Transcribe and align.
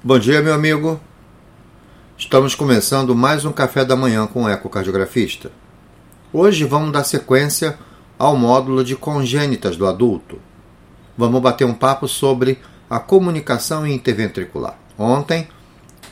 Bom 0.00 0.16
dia, 0.16 0.40
meu 0.40 0.54
amigo. 0.54 1.00
Estamos 2.16 2.54
começando 2.54 3.16
mais 3.16 3.44
um 3.44 3.50
café 3.50 3.84
da 3.84 3.96
manhã 3.96 4.28
com 4.28 4.44
o 4.44 4.48
ecocardiografista. 4.48 5.50
Hoje 6.32 6.64
vamos 6.64 6.92
dar 6.92 7.02
sequência 7.02 7.76
ao 8.16 8.36
módulo 8.36 8.84
de 8.84 8.94
congênitas 8.94 9.76
do 9.76 9.88
adulto. 9.88 10.38
Vamos 11.16 11.42
bater 11.42 11.64
um 11.64 11.74
papo 11.74 12.06
sobre 12.06 12.60
a 12.88 13.00
comunicação 13.00 13.84
interventricular. 13.84 14.78
Ontem 14.96 15.48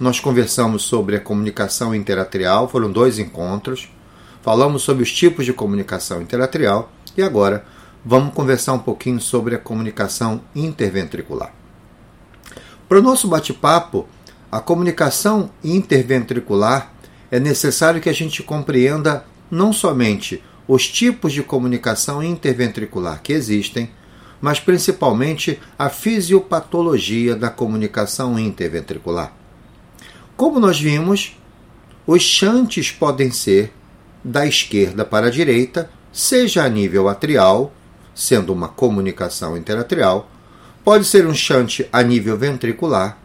nós 0.01 0.19
conversamos 0.19 0.83
sobre 0.83 1.15
a 1.15 1.21
comunicação 1.21 1.95
interatrial, 1.95 2.69
foram 2.69 2.91
dois 2.91 3.21
encontros. 3.21 3.89
Falamos 4.43 4.83
sobre 4.83 5.05
os 5.05 5.13
tipos 5.13 5.45
de 5.45 5.53
comunicação 5.53 6.21
interatrial 6.21 6.91
e 7.17 7.23
agora 7.23 7.65
vamos 8.05 8.35
conversar 8.35 8.73
um 8.73 8.81
pouquinho 8.81 9.21
sobre 9.21 9.55
a 9.55 9.59
comunicação 9.59 10.41
interventricular. 10.57 11.66
Para 12.89 13.01
o 13.01 13.03
nosso 13.03 13.27
bate-papo, 13.27 14.07
a 14.51 14.61
comunicação 14.61 15.51
interventricular 15.63 16.93
é 17.33 17.41
necessário 17.41 18.01
que 18.01 18.09
a 18.09 18.13
gente 18.13 18.45
compreenda 18.45 19.25
não 19.51 19.73
somente 19.73 20.41
os 20.69 20.89
tipos 20.89 21.33
de 21.33 21.43
comunicação 21.43 22.23
interventricular 22.23 23.21
que 23.23 23.33
existem, 23.33 23.91
mas 24.41 24.61
principalmente 24.61 25.59
a 25.77 25.89
fisiopatologia 25.89 27.35
da 27.35 27.51
comunicação 27.51 28.39
interventricular. 28.39 29.33
Como 30.37 30.61
nós 30.61 30.81
vimos, 30.81 31.37
os 32.07 32.23
chantes 32.23 32.93
podem 32.93 33.33
ser 33.33 33.73
da 34.23 34.47
esquerda 34.47 35.05
para 35.05 35.27
a 35.27 35.31
direita, 35.31 35.91
seja 36.13 36.63
a 36.63 36.69
nível 36.69 37.09
atrial, 37.09 37.73
sendo 38.15 38.53
uma 38.53 38.69
comunicação 38.69 39.57
interatrial, 39.57 40.31
pode 40.87 41.05
ser 41.05 41.27
um 41.27 41.35
chante 41.35 41.89
a 41.93 42.01
nível 42.01 42.39
ventricular, 42.39 43.19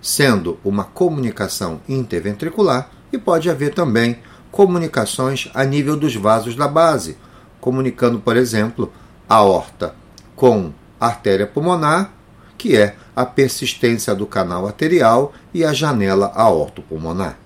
sendo 0.00 0.58
uma 0.64 0.82
comunicação 0.82 1.78
interventricular, 1.86 2.90
e 3.12 3.18
pode 3.18 3.50
haver 3.50 3.74
também 3.74 4.18
comunicações 4.50 5.50
a 5.52 5.62
nível 5.62 5.94
dos 5.94 6.16
vasos 6.16 6.56
da 6.56 6.66
base, 6.66 7.18
comunicando, 7.60 8.18
por 8.18 8.34
exemplo, 8.34 8.90
a 9.28 9.34
aorta 9.34 9.94
com 10.34 10.72
a 10.98 11.08
artéria 11.08 11.46
pulmonar, 11.46 12.14
que 12.56 12.74
é 12.74 12.96
a 13.14 13.26
persistência 13.26 14.14
do 14.14 14.24
canal 14.24 14.66
arterial 14.66 15.34
e 15.52 15.66
a 15.66 15.74
janela 15.74 16.32
aortopulmonar. 16.34 17.38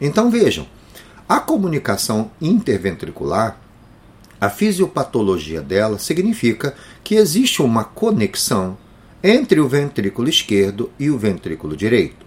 Então 0.00 0.28
vejam, 0.28 0.66
a 1.28 1.38
comunicação 1.38 2.32
interventricular, 2.40 3.60
a 4.40 4.50
fisiopatologia 4.50 5.62
dela 5.62 6.00
significa 6.00 6.74
que 7.04 7.14
existe 7.14 7.62
uma 7.62 7.84
conexão 7.84 8.76
entre 9.22 9.60
o 9.60 9.68
ventrículo 9.68 10.28
esquerdo 10.28 10.90
e 10.98 11.10
o 11.10 11.18
ventrículo 11.18 11.76
direito. 11.76 12.26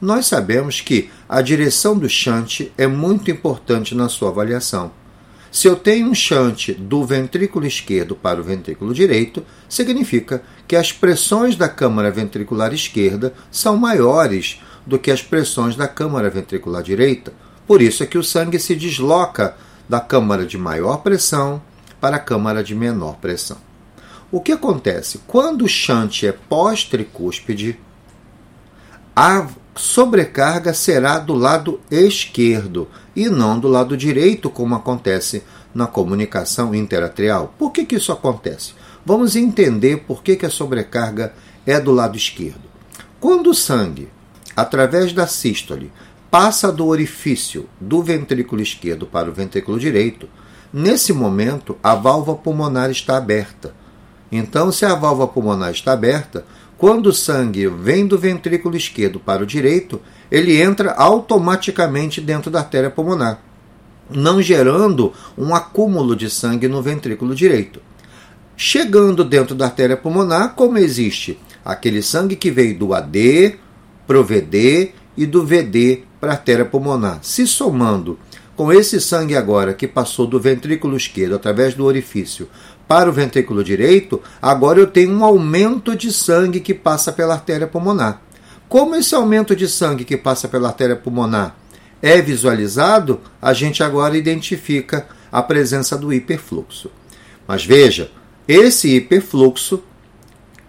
Nós 0.00 0.26
sabemos 0.26 0.80
que 0.80 1.10
a 1.28 1.40
direção 1.40 1.96
do 1.96 2.08
shunt 2.08 2.70
é 2.76 2.86
muito 2.86 3.30
importante 3.30 3.94
na 3.94 4.08
sua 4.08 4.28
avaliação. 4.28 4.90
Se 5.50 5.68
eu 5.68 5.76
tenho 5.76 6.08
um 6.08 6.14
shunt 6.14 6.72
do 6.72 7.04
ventrículo 7.04 7.64
esquerdo 7.64 8.16
para 8.16 8.40
o 8.40 8.44
ventrículo 8.44 8.92
direito, 8.92 9.44
significa 9.68 10.42
que 10.66 10.74
as 10.74 10.90
pressões 10.92 11.54
da 11.54 11.68
câmara 11.68 12.10
ventricular 12.10 12.74
esquerda 12.74 13.32
são 13.52 13.76
maiores 13.76 14.60
do 14.84 14.98
que 14.98 15.12
as 15.12 15.22
pressões 15.22 15.76
da 15.76 15.86
câmara 15.86 16.28
ventricular 16.28 16.82
direita. 16.82 17.32
Por 17.66 17.80
isso 17.80 18.02
é 18.02 18.06
que 18.06 18.18
o 18.18 18.24
sangue 18.24 18.58
se 18.58 18.74
desloca 18.74 19.56
da 19.88 20.00
câmara 20.00 20.44
de 20.44 20.58
maior 20.58 20.98
pressão 20.98 21.62
para 22.00 22.16
a 22.16 22.20
câmara 22.20 22.62
de 22.62 22.74
menor 22.74 23.16
pressão. 23.16 23.56
O 24.34 24.40
que 24.40 24.50
acontece? 24.50 25.20
Quando 25.28 25.64
o 25.64 25.68
shunt 25.68 26.24
é 26.24 26.32
pós-tricúspide, 26.32 27.78
a 29.14 29.46
sobrecarga 29.76 30.74
será 30.74 31.20
do 31.20 31.34
lado 31.34 31.80
esquerdo 31.88 32.88
e 33.14 33.28
não 33.28 33.60
do 33.60 33.68
lado 33.68 33.96
direito, 33.96 34.50
como 34.50 34.74
acontece 34.74 35.44
na 35.72 35.86
comunicação 35.86 36.74
interatrial. 36.74 37.54
Por 37.56 37.70
que, 37.70 37.84
que 37.84 37.94
isso 37.94 38.10
acontece? 38.10 38.72
Vamos 39.06 39.36
entender 39.36 39.98
por 39.98 40.20
que, 40.20 40.34
que 40.34 40.46
a 40.46 40.50
sobrecarga 40.50 41.32
é 41.64 41.78
do 41.78 41.92
lado 41.92 42.16
esquerdo. 42.16 42.68
Quando 43.20 43.50
o 43.50 43.54
sangue, 43.54 44.08
através 44.56 45.12
da 45.12 45.28
sístole, 45.28 45.92
passa 46.28 46.72
do 46.72 46.88
orifício 46.88 47.68
do 47.80 48.02
ventrículo 48.02 48.60
esquerdo 48.60 49.06
para 49.06 49.30
o 49.30 49.32
ventrículo 49.32 49.78
direito, 49.78 50.28
nesse 50.72 51.12
momento 51.12 51.78
a 51.80 51.94
válvula 51.94 52.36
pulmonar 52.36 52.90
está 52.90 53.16
aberta 53.16 53.83
então, 54.36 54.72
se 54.72 54.84
a 54.84 54.94
válvula 54.94 55.28
pulmonar 55.28 55.70
está 55.70 55.92
aberta, 55.92 56.44
quando 56.76 57.06
o 57.06 57.12
sangue 57.12 57.66
vem 57.66 58.06
do 58.06 58.18
ventrículo 58.18 58.76
esquerdo 58.76 59.20
para 59.20 59.42
o 59.42 59.46
direito, 59.46 60.00
ele 60.30 60.60
entra 60.60 60.92
automaticamente 60.92 62.20
dentro 62.20 62.50
da 62.50 62.60
artéria 62.60 62.90
pulmonar, 62.90 63.40
não 64.10 64.42
gerando 64.42 65.12
um 65.38 65.54
acúmulo 65.54 66.16
de 66.16 66.28
sangue 66.28 66.68
no 66.68 66.82
ventrículo 66.82 67.34
direito. 67.34 67.80
Chegando 68.56 69.24
dentro 69.24 69.54
da 69.54 69.66
artéria 69.66 69.96
pulmonar, 69.96 70.54
como 70.54 70.78
existe 70.78 71.38
aquele 71.64 72.02
sangue 72.02 72.36
que 72.36 72.50
veio 72.50 72.78
do 72.78 72.94
AD 72.94 73.56
para 74.06 74.20
o 74.20 74.24
VD 74.24 74.92
e 75.16 75.26
do 75.26 75.44
VD 75.44 76.04
para 76.20 76.32
a 76.32 76.34
artéria 76.34 76.64
pulmonar, 76.64 77.20
se 77.22 77.46
somando 77.46 78.18
com 78.56 78.72
esse 78.72 79.00
sangue 79.00 79.36
agora 79.36 79.74
que 79.74 79.88
passou 79.88 80.26
do 80.26 80.38
ventrículo 80.38 80.96
esquerdo 80.96 81.34
através 81.34 81.74
do 81.74 81.84
orifício 81.84 82.48
para 82.86 83.08
o 83.08 83.12
ventrículo 83.12 83.64
direito, 83.64 84.20
agora 84.40 84.78
eu 84.78 84.86
tenho 84.86 85.12
um 85.12 85.24
aumento 85.24 85.96
de 85.96 86.12
sangue 86.12 86.60
que 86.60 86.74
passa 86.74 87.12
pela 87.12 87.34
artéria 87.34 87.66
pulmonar. 87.66 88.20
Como 88.68 88.94
esse 88.94 89.14
aumento 89.14 89.54
de 89.54 89.68
sangue 89.68 90.04
que 90.04 90.16
passa 90.16 90.48
pela 90.48 90.68
artéria 90.68 90.96
pulmonar 90.96 91.56
é 92.02 92.20
visualizado, 92.20 93.20
a 93.40 93.52
gente 93.54 93.82
agora 93.82 94.16
identifica 94.16 95.06
a 95.32 95.42
presença 95.42 95.96
do 95.96 96.12
hiperfluxo. 96.12 96.90
Mas 97.46 97.64
veja, 97.64 98.10
esse 98.46 98.94
hiperfluxo, 98.94 99.82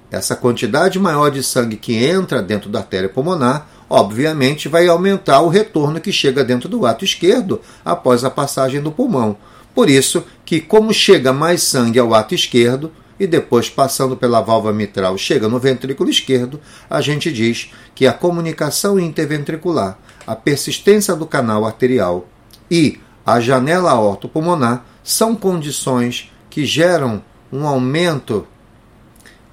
essa 0.10 0.36
quantidade 0.36 0.98
maior 0.98 1.30
de 1.30 1.44
sangue 1.44 1.76
que 1.76 1.96
entra 1.96 2.42
dentro 2.42 2.70
da 2.70 2.80
artéria 2.80 3.10
pulmonar, 3.10 3.68
obviamente 3.90 4.70
vai 4.70 4.88
aumentar 4.88 5.42
o 5.42 5.50
retorno 5.50 6.00
que 6.00 6.12
chega 6.12 6.44
dentro 6.44 6.70
do 6.70 6.86
ato 6.86 7.04
esquerdo 7.04 7.60
após 7.84 8.24
a 8.24 8.30
passagem 8.30 8.82
do 8.82 8.92
pulmão. 8.92 9.38
Por 9.74 9.90
isso 9.90 10.24
que, 10.46 10.62
como 10.62 10.94
chega 10.94 11.34
mais 11.34 11.64
sangue 11.64 12.00
ao 12.00 12.14
ato 12.14 12.36
esquerdo 12.36 12.92
e 13.20 13.26
depois 13.26 13.70
passando 13.70 14.16
pela 14.16 14.42
válvula 14.42 14.74
mitral 14.74 15.18
chega 15.18 15.48
no 15.48 15.60
ventrículo 15.60 16.10
esquerdo, 16.10 16.60
a 16.90 17.02
gente 17.02 17.32
diz 17.32 17.72
que 17.96 18.06
a 18.06 18.14
comunicação 18.14 19.00
interventricular, 19.00 19.98
a 20.28 20.36
persistência 20.36 21.16
do 21.16 21.26
canal 21.26 21.66
arterial 21.66 22.28
e 22.70 23.00
a 23.26 23.40
janela 23.40 23.92
aortopulmonar 23.92 24.86
são 25.04 25.36
condições 25.36 26.32
que 26.50 26.66
geram 26.66 27.24
um 27.52 27.66
aumento 27.66 28.48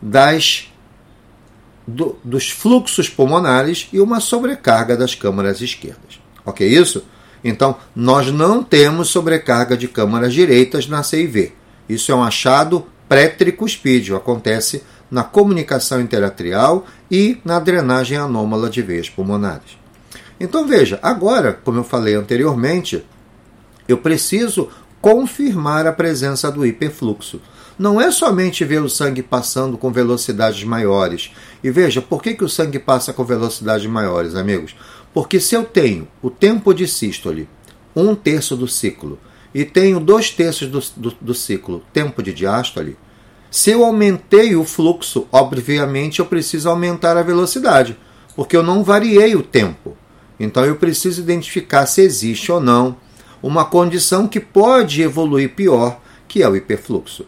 das 0.01 0.69
do, 1.87 2.17
dos 2.23 2.51
fluxos 2.51 3.09
pulmonares 3.09 3.89
e 3.93 4.01
uma 4.01 4.21
sobrecarga 4.21 4.97
das 4.97 5.15
câmaras 5.15 5.61
esquerdas. 5.61 6.21
Ok 6.45 6.67
isso? 6.67 7.05
Então, 7.45 7.77
nós 7.95 8.31
não 8.33 8.63
temos 8.63 9.09
sobrecarga 9.09 9.77
de 9.77 9.89
câmaras 9.89 10.33
direitas 10.33 10.87
na 10.87 11.03
CIV. 11.03 11.53
Isso 11.89 12.13
é 12.13 12.15
um 12.15 12.23
achado 12.23 12.87
pré-tricuspídeo, 13.09 14.17
acontece 14.17 14.83
na 15.11 15.23
comunicação 15.23 16.01
interatrial 16.01 16.87
e 17.11 17.39
na 17.45 17.59
drenagem 17.59 18.17
anômala 18.17 18.71
de 18.71 18.81
veias 18.81 19.11
pulmonares. 19.11 19.77
Então 20.41 20.67
veja, 20.67 20.99
agora, 21.03 21.53
como 21.53 21.79
eu 21.79 21.85
falei 21.85 22.15
anteriormente, 22.15 23.05
eu 23.87 23.99
preciso 23.99 24.71
confirmar 25.01 25.87
a 25.87 25.93
presença 25.93 26.51
do 26.51 26.65
hiperfluxo. 26.65 27.41
Não 27.79 28.01
é 28.01 28.11
somente 28.11 28.65
ver 28.65 28.81
o 28.83 28.89
sangue 28.89 29.23
passando 29.23 29.77
com 29.77 29.91
velocidades 29.91 30.65
maiores. 30.65 31.31
E 31.63 31.71
veja, 31.71 32.01
por 32.01 32.23
que, 32.23 32.35
que 32.35 32.45
o 32.45 32.49
sangue 32.49 32.79
passa 32.79 33.13
com 33.13 33.25
velocidades 33.25 33.87
maiores, 33.87 34.35
amigos? 34.35 34.75
Porque 35.13 35.39
se 35.39 35.55
eu 35.55 35.65
tenho 35.65 36.09
o 36.23 36.31
tempo 36.31 36.73
de 36.73 36.89
sístole, 36.89 37.49
um 37.95 38.15
terço 38.15 38.57
do 38.57 38.67
ciclo, 38.67 39.19
e 39.55 39.65
tenho 39.65 40.01
dois 40.01 40.31
terços 40.31 40.69
do, 40.69 40.81
do, 40.97 41.17
do 41.21 41.35
ciclo, 41.35 41.83
tempo 41.93 42.23
de 42.23 42.33
diástole, 42.33 42.97
se 43.51 43.71
eu 43.71 43.85
aumentei 43.85 44.57
o 44.57 44.65
fluxo, 44.65 45.27
obviamente 45.31 46.21
eu 46.21 46.27
preciso 46.27 46.71
aumentar 46.71 47.19
a 47.19 47.23
velocidade, 47.23 47.99
porque 48.35 48.57
eu 48.57 48.63
não 48.63 48.83
variei 48.83 49.37
o 49.37 49.43
tempo. 49.43 49.95
Então 50.41 50.65
eu 50.65 50.77
preciso 50.77 51.21
identificar 51.21 51.85
se 51.85 52.01
existe 52.01 52.51
ou 52.51 52.61
não 52.61 52.97
uma 53.43 53.65
condição 53.67 54.27
que 54.27 54.41
pode 54.41 55.03
evoluir 55.03 55.55
pior, 55.55 56.01
que 56.27 56.43
é 56.43 56.49
o 56.49 56.57
hiperfluxo. 56.57 57.27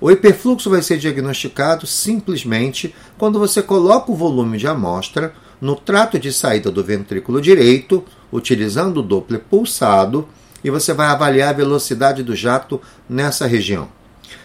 O 0.00 0.10
hiperfluxo 0.10 0.70
vai 0.70 0.80
ser 0.80 0.98
diagnosticado 0.98 1.86
simplesmente 1.86 2.94
quando 3.18 3.38
você 3.38 3.62
coloca 3.62 4.10
o 4.10 4.16
volume 4.16 4.56
de 4.56 4.66
amostra 4.66 5.34
no 5.60 5.74
trato 5.74 6.18
de 6.18 6.32
saída 6.32 6.70
do 6.70 6.84
ventrículo 6.84 7.40
direito, 7.40 8.04
utilizando 8.32 8.98
o 8.98 9.02
Doppler 9.02 9.40
pulsado, 9.40 10.28
e 10.62 10.70
você 10.70 10.92
vai 10.92 11.06
avaliar 11.06 11.50
a 11.50 11.56
velocidade 11.56 12.22
do 12.22 12.34
jato 12.34 12.80
nessa 13.08 13.46
região. 13.46 13.88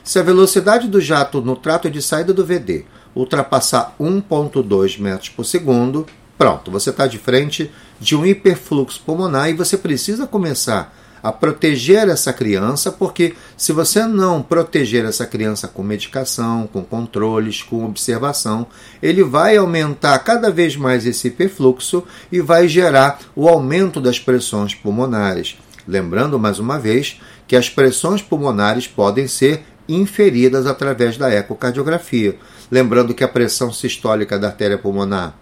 Se 0.04 0.19
a 0.19 0.24
velocidade 0.24 0.88
do 0.88 1.02
jato 1.02 1.42
no 1.42 1.56
trato 1.56 1.90
de 1.90 2.02
saída 2.02 2.34
do 2.34 2.46
VD 2.46 2.86
ultrapassar 3.16 3.96
1,2 4.00 5.00
metros 5.00 5.30
por 5.30 5.44
segundo, 5.44 6.06
pronto, 6.38 6.72
você 6.72 6.90
está 6.92 7.08
de 7.08 7.18
frente 7.18 7.72
de 8.00 8.16
um 8.16 8.25
hiperfluxo 8.25 9.02
pulmonar 9.06 9.50
e 9.50 9.54
você 9.54 9.78
precisa 9.78 10.25
começar 10.25 10.96
a 11.23 11.31
proteger 11.31 12.09
essa 12.09 12.33
criança, 12.33 12.91
porque 12.91 13.35
se 13.56 13.71
você 13.71 14.06
não 14.06 14.41
proteger 14.41 15.06
essa 15.06 15.25
criança 15.25 15.68
com 15.68 15.83
medicação, 15.83 16.68
com 16.71 16.83
controles, 16.83 17.62
com 17.62 17.85
observação, 17.85 18.65
ele 19.01 19.23
vai 19.23 19.57
aumentar 19.57 20.18
cada 20.19 20.50
vez 20.50 20.75
mais 20.75 21.06
esse 21.06 21.27
hiperfluxo 21.27 22.03
e 22.31 22.41
vai 22.41 22.68
gerar 22.68 23.19
o 23.35 23.47
aumento 23.47 24.01
das 24.01 24.19
pressões 24.19 24.73
pulmonares. 24.73 25.57
Lembrando 25.88 26.39
mais 26.39 26.59
uma 26.59 26.79
vez 26.79 27.19
que 27.47 27.56
as 27.56 27.69
pressões 27.69 28.21
pulmonares 28.21 28.88
podem 28.88 29.27
ser 29.27 29.63
inferidas 29.88 30.65
através 30.65 31.18
da 31.18 31.31
ecocardiografia. 31.31 32.38
Lembrando 32.71 33.13
que 33.13 33.23
a 33.23 33.27
pressão 33.27 33.73
sistólica 33.73 34.39
da 34.39 34.47
artéria 34.47 34.77
pulmonar 34.77 35.35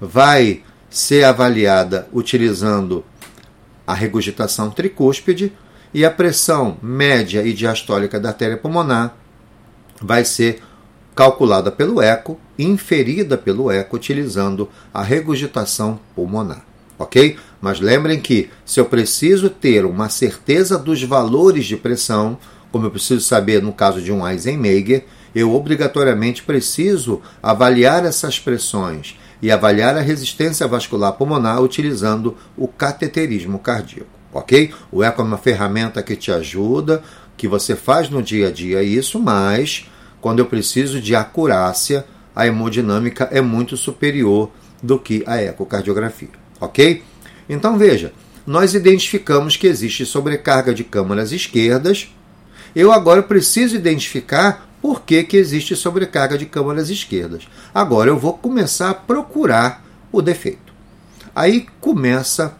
vai 0.00 0.62
ser 0.90 1.24
avaliada 1.24 2.08
utilizando 2.12 3.04
a 3.88 3.94
regurgitação 3.94 4.68
tricúspide 4.68 5.50
e 5.94 6.04
a 6.04 6.10
pressão 6.10 6.76
média 6.82 7.42
e 7.42 7.54
diastólica 7.54 8.20
da 8.20 8.28
artéria 8.28 8.58
pulmonar 8.58 9.16
vai 9.98 10.26
ser 10.26 10.62
calculada 11.14 11.72
pelo 11.72 12.02
eco, 12.02 12.38
inferida 12.58 13.38
pelo 13.38 13.70
eco 13.70 13.96
utilizando 13.96 14.68
a 14.92 15.02
regurgitação 15.02 15.98
pulmonar. 16.14 16.62
Ok? 16.98 17.38
Mas 17.62 17.80
lembrem 17.80 18.20
que 18.20 18.50
se 18.62 18.78
eu 18.78 18.84
preciso 18.84 19.48
ter 19.48 19.86
uma 19.86 20.10
certeza 20.10 20.76
dos 20.76 21.02
valores 21.02 21.64
de 21.64 21.76
pressão, 21.76 22.38
como 22.70 22.84
eu 22.84 22.90
preciso 22.90 23.22
saber 23.22 23.62
no 23.62 23.72
caso 23.72 24.02
de 24.02 24.12
um 24.12 24.28
Eisenmenger, 24.28 25.06
eu 25.34 25.54
obrigatoriamente 25.54 26.42
preciso 26.42 27.22
avaliar 27.42 28.04
essas 28.04 28.38
pressões 28.38 29.16
e 29.40 29.50
avaliar 29.50 29.96
a 29.96 30.00
resistência 30.00 30.66
vascular 30.66 31.12
pulmonar 31.12 31.62
utilizando 31.62 32.36
o 32.56 32.66
cateterismo 32.66 33.58
cardíaco, 33.58 34.10
ok? 34.32 34.72
O 34.90 35.02
eco 35.02 35.22
é 35.22 35.24
uma 35.24 35.38
ferramenta 35.38 36.02
que 36.02 36.16
te 36.16 36.32
ajuda, 36.32 37.02
que 37.36 37.46
você 37.46 37.76
faz 37.76 38.10
no 38.10 38.22
dia 38.22 38.48
a 38.48 38.50
dia 38.50 38.82
isso, 38.82 39.18
mas 39.20 39.88
quando 40.20 40.40
eu 40.40 40.46
preciso 40.46 41.00
de 41.00 41.14
acurácia, 41.14 42.04
a 42.34 42.46
hemodinâmica 42.46 43.28
é 43.30 43.40
muito 43.40 43.76
superior 43.76 44.50
do 44.82 44.98
que 44.98 45.22
a 45.26 45.42
ecocardiografia, 45.42 46.28
ok? 46.60 47.02
Então 47.48 47.78
veja, 47.78 48.12
nós 48.46 48.74
identificamos 48.74 49.56
que 49.56 49.66
existe 49.66 50.06
sobrecarga 50.06 50.72
de 50.72 50.82
câmaras 50.82 51.32
esquerdas. 51.32 52.08
Eu 52.74 52.92
agora 52.92 53.22
preciso 53.22 53.76
identificar 53.76 54.67
por 54.80 55.02
que, 55.02 55.24
que 55.24 55.36
existe 55.36 55.74
sobrecarga 55.74 56.38
de 56.38 56.46
câmaras 56.46 56.90
esquerdas. 56.90 57.48
Agora 57.74 58.10
eu 58.10 58.18
vou 58.18 58.34
começar 58.34 58.90
a 58.90 58.94
procurar 58.94 59.84
o 60.12 60.22
defeito. 60.22 60.72
Aí 61.34 61.66
começa 61.80 62.56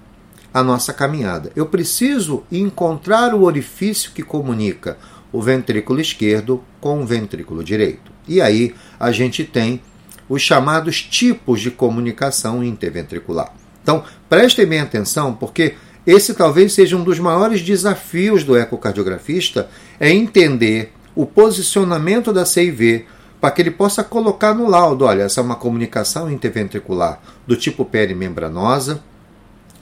a 0.53 0.62
nossa 0.62 0.93
caminhada. 0.93 1.50
Eu 1.55 1.67
preciso 1.67 2.43
encontrar 2.50 3.35
o 3.35 3.43
orifício 3.43 4.12
que 4.12 4.23
comunica 4.23 4.97
o 5.32 5.43
ventrículo 5.43 6.00
esquerdo 6.00 6.62
com 6.81 7.03
o 7.03 7.06
ventrículo 7.06 7.62
direito. 7.62 8.11
E 8.26 8.41
aí 8.41 8.75
a 8.99 9.11
gente 9.12 9.44
tem 9.44 9.81
os 10.29 10.43
chamados 10.43 11.03
tipos 11.03 11.61
de 11.61 11.70
comunicação 11.70 12.62
interventricular. 12.62 13.53
Então, 13.82 14.05
prestem 14.29 14.67
bem 14.67 14.81
atenção, 14.81 15.32
porque 15.32 15.75
esse 16.06 16.35
talvez 16.35 16.73
seja 16.73 16.97
um 16.97 17.05
dos 17.05 17.19
maiores 17.19 17.62
desafios 17.62 18.44
do 18.44 18.56
ecocardiografista 18.56 19.69
é 19.99 20.11
entender 20.11 20.93
o 21.19 21.26
posicionamento 21.26 22.32
da 22.32 22.47
CIV 22.47 23.05
para 23.41 23.50
que 23.50 23.61
ele 23.61 23.73
possa 23.73 24.05
colocar 24.05 24.55
no 24.55 24.70
laudo, 24.70 25.05
olha, 25.05 25.25
essa 25.25 25.41
é 25.41 25.43
uma 25.43 25.56
comunicação 25.56 26.31
interventricular 26.31 27.19
do 27.44 27.56
tipo 27.56 27.85
perimembranosa, 27.85 29.03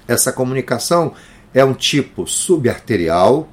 essa 0.09 0.33
comunicação 0.33 1.13
é 1.53 1.63
um 1.63 1.75
tipo 1.75 2.27
subarterial, 2.27 3.51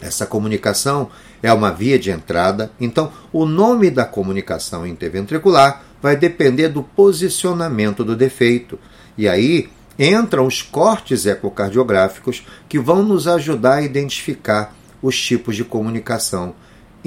essa 0.00 0.26
comunicação 0.26 1.08
é 1.40 1.52
uma 1.52 1.70
via 1.70 1.96
de 1.96 2.10
entrada, 2.10 2.72
então 2.80 3.12
o 3.32 3.46
nome 3.46 3.88
da 3.88 4.04
comunicação 4.04 4.84
interventricular 4.84 5.84
vai 6.02 6.16
depender 6.16 6.70
do 6.70 6.82
posicionamento 6.82 8.04
do 8.04 8.16
defeito. 8.16 8.80
E 9.16 9.28
aí 9.28 9.68
entram 9.96 10.44
os 10.44 10.60
cortes 10.60 11.24
ecocardiográficos 11.24 12.44
que 12.68 12.80
vão 12.80 13.04
nos 13.04 13.28
ajudar 13.28 13.74
a 13.74 13.82
identificar 13.82 14.74
os 15.00 15.16
tipos 15.16 15.54
de 15.54 15.62
comunicação 15.62 16.52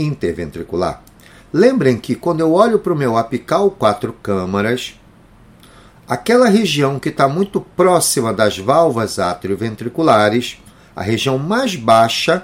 interventricular. 0.02 1.02
Lembrem 1.52 1.98
que 1.98 2.16
quando 2.16 2.42
eu 2.42 2.54
olho 2.54 2.80
para 2.80 2.94
o 2.94 2.96
meu 2.96 3.18
apical 3.18 3.72
quatro 3.72 4.14
câmaras, 4.14 5.00
aquela 6.08 6.48
região 6.48 7.00
que 7.00 7.10
está 7.10 7.28
muito 7.28 7.60
próxima 7.60 8.32
das 8.32 8.58
válvulas 8.58 9.18
atrioventriculares, 9.20 10.58
a 10.96 11.02
região 11.02 11.38
mais 11.38 11.76
baixa, 11.76 12.44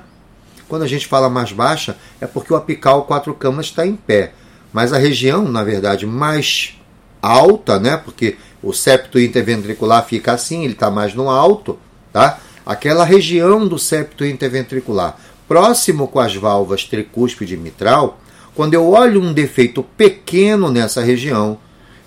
quando 0.67 0.83
a 0.83 0.87
gente 0.87 1.07
fala 1.07 1.29
mais 1.29 1.51
baixa, 1.51 1.95
é 2.19 2.25
porque 2.25 2.51
o 2.51 2.55
apical 2.55 3.03
quatro 3.03 3.33
câmaras 3.33 3.67
está 3.67 3.85
em 3.85 3.95
pé. 3.95 4.33
Mas 4.73 4.91
a 4.91 4.97
região, 4.97 5.43
na 5.47 5.63
verdade, 5.63 6.05
mais 6.05 6.75
alta, 7.21 7.79
né? 7.79 7.97
Porque 7.97 8.37
o 8.61 8.73
septo 8.73 9.19
interventricular 9.19 10.03
fica 10.05 10.33
assim, 10.33 10.63
ele 10.63 10.73
está 10.73 10.89
mais 10.89 11.13
no 11.13 11.29
alto, 11.29 11.77
tá? 12.11 12.39
Aquela 12.65 13.05
região 13.05 13.67
do 13.67 13.77
septo 13.77 14.25
interventricular 14.25 15.17
próximo 15.47 16.07
com 16.07 16.19
as 16.19 16.35
válvulas 16.35 16.83
tricúspide 16.83 17.53
e 17.53 17.57
mitral, 17.57 18.19
quando 18.53 18.73
eu 18.73 18.89
olho 18.89 19.21
um 19.21 19.33
defeito 19.33 19.83
pequeno 19.83 20.71
nessa 20.71 21.01
região, 21.01 21.57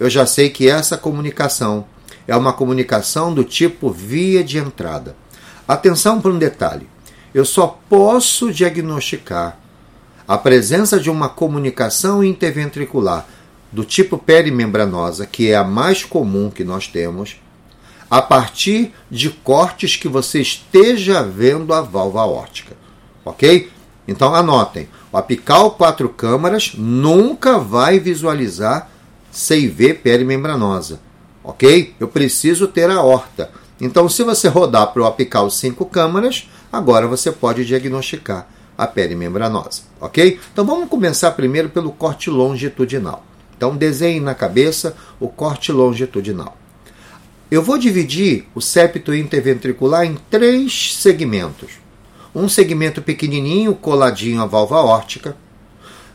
eu 0.00 0.08
já 0.08 0.26
sei 0.26 0.48
que 0.48 0.68
essa 0.68 0.96
comunicação 0.96 1.84
é 2.26 2.34
uma 2.36 2.52
comunicação 2.52 3.32
do 3.32 3.44
tipo 3.44 3.90
via 3.90 4.42
de 4.42 4.58
entrada. 4.58 5.16
Atenção 5.66 6.20
para 6.20 6.30
um 6.30 6.38
detalhe: 6.38 6.88
eu 7.34 7.44
só 7.44 7.78
posso 7.88 8.52
diagnosticar 8.52 9.58
a 10.26 10.38
presença 10.38 10.98
de 10.98 11.10
uma 11.10 11.28
comunicação 11.28 12.22
interventricular 12.24 13.26
do 13.70 13.84
tipo 13.84 14.16
perimembranosa, 14.16 15.26
que 15.26 15.50
é 15.50 15.56
a 15.56 15.64
mais 15.64 16.04
comum 16.04 16.50
que 16.50 16.64
nós 16.64 16.86
temos, 16.86 17.36
a 18.10 18.22
partir 18.22 18.94
de 19.10 19.28
cortes 19.28 19.96
que 19.96 20.08
você 20.08 20.40
esteja 20.40 21.22
vendo 21.22 21.74
a 21.74 21.82
válvula 21.82 22.22
aórtica 22.22 22.77
ok? 23.28 23.70
Então 24.06 24.34
anotem, 24.34 24.88
o 25.12 25.16
apical 25.16 25.72
quatro 25.72 26.08
câmaras 26.08 26.72
nunca 26.76 27.58
vai 27.58 27.98
visualizar 27.98 28.90
CIV 29.30 29.94
perimembranosa, 29.94 30.98
ok? 31.44 31.94
Eu 32.00 32.08
preciso 32.08 32.66
ter 32.66 32.90
a 32.90 33.02
horta. 33.02 33.50
Então, 33.80 34.08
se 34.08 34.24
você 34.24 34.48
rodar 34.48 34.92
para 34.92 35.02
o 35.02 35.06
apical 35.06 35.48
cinco 35.50 35.84
câmaras, 35.84 36.48
agora 36.72 37.06
você 37.06 37.30
pode 37.30 37.64
diagnosticar 37.64 38.48
a 38.76 38.86
perimembranosa, 38.86 39.82
ok? 40.00 40.40
Então 40.52 40.64
vamos 40.64 40.88
começar 40.88 41.32
primeiro 41.32 41.68
pelo 41.68 41.92
corte 41.92 42.30
longitudinal. 42.30 43.24
Então 43.56 43.76
desenhe 43.76 44.20
na 44.20 44.34
cabeça 44.34 44.96
o 45.20 45.28
corte 45.28 45.72
longitudinal. 45.72 46.56
Eu 47.50 47.62
vou 47.62 47.76
dividir 47.76 48.46
o 48.54 48.60
septo 48.60 49.14
interventricular 49.14 50.04
em 50.04 50.16
três 50.30 50.94
segmentos 50.96 51.87
um 52.38 52.48
segmento 52.48 53.02
pequenininho 53.02 53.74
coladinho 53.74 54.40
à 54.40 54.46
válvula 54.46 54.82
órtica. 54.82 55.36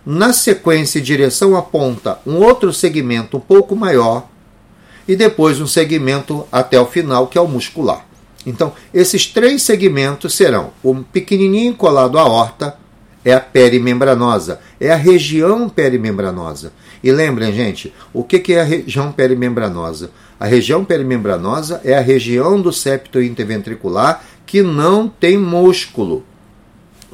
Na 0.06 0.32
sequência, 0.32 1.00
em 1.00 1.04
direção 1.04 1.56
à 1.56 1.62
ponta, 1.62 2.20
um 2.26 2.36
outro 2.38 2.74
segmento 2.74 3.38
um 3.38 3.42
pouco 3.42 3.76
maior 3.76 4.28
e 5.08 5.16
depois 5.16 5.60
um 5.60 5.68
segmento 5.68 6.48
até 6.52 6.80
o 6.80 6.86
final, 6.86 7.28
que 7.28 7.38
é 7.38 7.42
o 7.42 7.48
muscular. 7.48 8.06
Então, 8.46 8.74
esses 8.94 9.26
três 9.26 9.64
segmentos 9.64 10.34
serão 10.34 10.72
o 10.82 10.96
pequenininho 10.96 11.74
colado 11.74 12.18
à 12.18 12.26
horta, 12.26 12.78
é 13.24 13.34
a 13.34 13.40
perimembranosa, 13.40 14.60
é 14.80 14.92
a 14.92 14.98
região 14.98 15.70
perimembranosa. 15.70 16.74
E 17.02 17.12
lembrem, 17.12 17.54
gente, 17.54 17.94
o 18.14 18.24
que 18.24 18.54
é 18.54 18.62
a 18.62 18.66
região 18.66 19.12
perimembranosa? 19.12 20.12
A 20.40 20.46
região 20.46 20.84
perimembranosa 20.84 21.80
é 21.86 21.98
a 21.98 22.02
região 22.02 22.62
do 22.62 22.74
septo 22.74 23.22
interventricular 23.22 24.22
que 24.54 24.62
não 24.62 25.10
tem 25.10 25.36
músculo. 25.36 26.24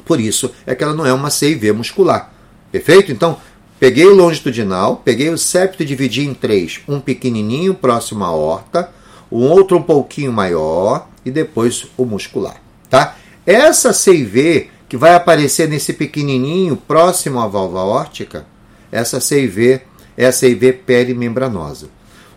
Por 0.04 0.20
isso 0.20 0.50
é 0.66 0.74
que 0.74 0.84
ela 0.84 0.92
não 0.92 1.06
é 1.06 1.12
uma 1.14 1.30
CIV 1.30 1.72
muscular. 1.72 2.34
Perfeito? 2.70 3.10
Então, 3.10 3.38
peguei 3.78 4.04
o 4.04 4.14
longitudinal, 4.14 5.00
peguei 5.02 5.30
o 5.30 5.38
septo 5.38 5.82
e 5.82 5.86
dividi 5.86 6.20
em 6.20 6.34
três. 6.34 6.82
Um 6.86 7.00
pequenininho 7.00 7.72
próximo 7.72 8.24
à 8.24 8.30
horta, 8.30 8.92
um 9.32 9.48
outro 9.48 9.78
um 9.78 9.82
pouquinho 9.82 10.30
maior 10.30 11.08
e 11.24 11.30
depois 11.30 11.86
o 11.96 12.04
muscular. 12.04 12.60
Tá? 12.90 13.16
Essa 13.46 13.94
CIV 13.94 14.68
que 14.86 14.98
vai 14.98 15.14
aparecer 15.14 15.66
nesse 15.66 15.94
pequenininho 15.94 16.76
próximo 16.76 17.40
à 17.40 17.46
válvula 17.46 17.84
órtica, 17.84 18.44
essa 18.92 19.18
CIV 19.18 19.80
é 20.14 20.26
a 20.26 20.32
CIV 20.32 20.74
perimembranosa. 20.74 21.88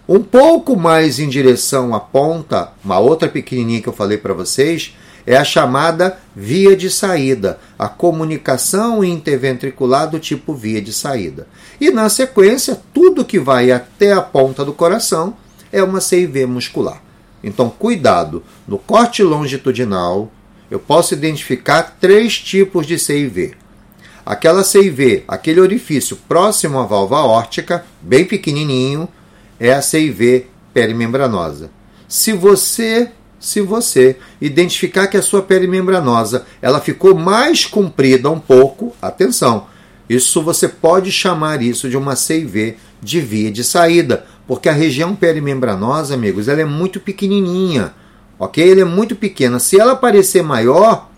Um 0.07 0.21
pouco 0.21 0.75
mais 0.75 1.17
em 1.17 1.29
direção 1.29 1.95
à 1.95 1.99
ponta, 1.99 2.73
uma 2.83 2.99
outra 2.99 3.29
pequenininha 3.29 3.81
que 3.81 3.87
eu 3.87 3.93
falei 3.93 4.17
para 4.17 4.33
vocês, 4.33 4.93
é 5.25 5.37
a 5.37 5.45
chamada 5.45 6.19
via 6.35 6.75
de 6.75 6.89
saída, 6.89 7.57
a 7.79 7.87
comunicação 7.87 9.01
interventricular 9.01 10.09
do 10.09 10.19
tipo 10.19 10.53
via 10.53 10.81
de 10.81 10.91
saída. 10.91 11.47
E 11.79 11.89
na 11.89 12.09
sequência, 12.09 12.81
tudo 12.93 13.23
que 13.23 13.39
vai 13.39 13.71
até 13.71 14.11
a 14.11 14.21
ponta 14.21 14.65
do 14.65 14.73
coração 14.73 15.37
é 15.71 15.81
uma 15.81 16.01
CIV 16.01 16.47
muscular. 16.47 17.01
Então, 17.41 17.69
cuidado, 17.69 18.43
no 18.67 18.77
corte 18.77 19.23
longitudinal, 19.23 20.29
eu 20.69 20.79
posso 20.79 21.13
identificar 21.13 21.97
três 22.01 22.37
tipos 22.37 22.85
de 22.85 22.99
CIV. 22.99 23.53
Aquela 24.25 24.65
CIV, 24.65 25.23
aquele 25.29 25.61
orifício 25.61 26.17
próximo 26.27 26.77
à 26.79 26.85
válvula 26.85 27.21
aórtica, 27.21 27.85
bem 28.01 28.25
pequenininho, 28.25 29.07
é 29.63 29.73
a 29.73 29.81
CIV 29.81 30.47
perimembranosa. 30.73 31.71
Se 32.05 32.33
você, 32.33 33.09
se 33.39 33.61
você 33.61 34.17
identificar 34.41 35.07
que 35.07 35.15
a 35.15 35.21
sua 35.21 35.41
perimembranosa, 35.41 36.45
ela 36.61 36.81
ficou 36.81 37.15
mais 37.15 37.65
comprida 37.65 38.29
um 38.29 38.41
pouco, 38.41 38.93
atenção, 39.01 39.67
isso 40.09 40.43
você 40.43 40.67
pode 40.67 41.13
chamar 41.13 41.61
isso 41.61 41.89
de 41.89 41.95
uma 41.95 42.13
CIV 42.13 42.75
de 43.01 43.21
via 43.21 43.49
de 43.49 43.63
saída, 43.63 44.25
porque 44.45 44.67
a 44.67 44.73
região 44.73 45.15
perimembranosa, 45.15 46.13
amigos, 46.13 46.49
ela 46.49 46.59
é 46.59 46.65
muito 46.65 46.99
pequenininha, 46.99 47.93
ok? 48.37 48.69
Ela 48.69 48.81
é 48.81 48.85
muito 48.85 49.15
pequena. 49.15 49.59
Se 49.59 49.79
ela 49.79 49.95
parecer 49.95 50.43
maior, 50.43 51.09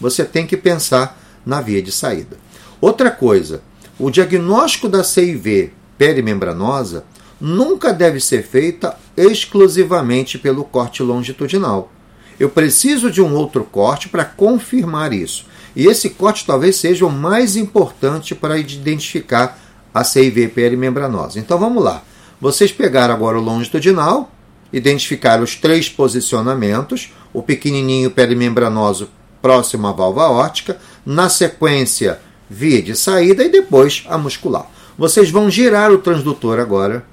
você 0.00 0.24
tem 0.24 0.46
que 0.46 0.56
pensar 0.56 1.20
na 1.44 1.60
via 1.60 1.82
de 1.82 1.92
saída. 1.92 2.38
Outra 2.80 3.10
coisa, 3.10 3.60
o 3.98 4.10
diagnóstico 4.10 4.88
da 4.88 5.04
CIV 5.04 5.74
perimembranosa 5.98 7.04
nunca 7.40 7.92
deve 7.92 8.20
ser 8.20 8.42
feita 8.42 8.96
exclusivamente 9.16 10.38
pelo 10.38 10.64
corte 10.64 11.02
longitudinal. 11.02 11.90
Eu 12.38 12.48
preciso 12.48 13.10
de 13.10 13.20
um 13.20 13.34
outro 13.34 13.64
corte 13.64 14.08
para 14.08 14.24
confirmar 14.24 15.12
isso. 15.12 15.46
E 15.74 15.86
esse 15.86 16.10
corte 16.10 16.46
talvez 16.46 16.76
seja 16.76 17.06
o 17.06 17.12
mais 17.12 17.56
importante 17.56 18.34
para 18.34 18.58
identificar 18.58 19.58
a 19.92 20.04
CIV 20.04 20.48
perimembranosa. 20.48 21.38
Então 21.38 21.58
vamos 21.58 21.82
lá. 21.82 22.02
Vocês 22.40 22.72
pegaram 22.72 23.14
agora 23.14 23.38
o 23.38 23.42
longitudinal, 23.42 24.30
identificaram 24.72 25.42
os 25.42 25.54
três 25.54 25.88
posicionamentos, 25.88 27.12
o 27.32 27.42
pequenininho 27.42 28.10
perimembranoso 28.10 29.10
próximo 29.42 29.86
à 29.86 29.92
válvula 29.92 30.26
aórtica, 30.26 30.78
na 31.04 31.28
sequência 31.28 32.20
via 32.48 32.82
de 32.82 32.96
saída 32.96 33.44
e 33.44 33.48
depois 33.48 34.04
a 34.08 34.18
muscular. 34.18 34.66
Vocês 34.98 35.30
vão 35.30 35.50
girar 35.50 35.92
o 35.92 35.98
transdutor 35.98 36.58
agora. 36.58 37.04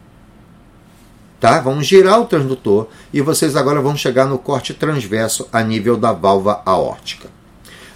Tá? 1.39 1.59
Vão 1.59 1.81
girar 1.81 2.19
o 2.19 2.25
transdutor 2.25 2.87
e 3.13 3.21
vocês 3.21 3.55
agora 3.55 3.81
vão 3.81 3.95
chegar 3.95 4.25
no 4.25 4.39
corte 4.39 4.73
transverso 4.73 5.47
a 5.53 5.61
nível 5.61 5.95
da 5.95 6.11
válvula 6.11 6.61
aórtica. 6.65 7.29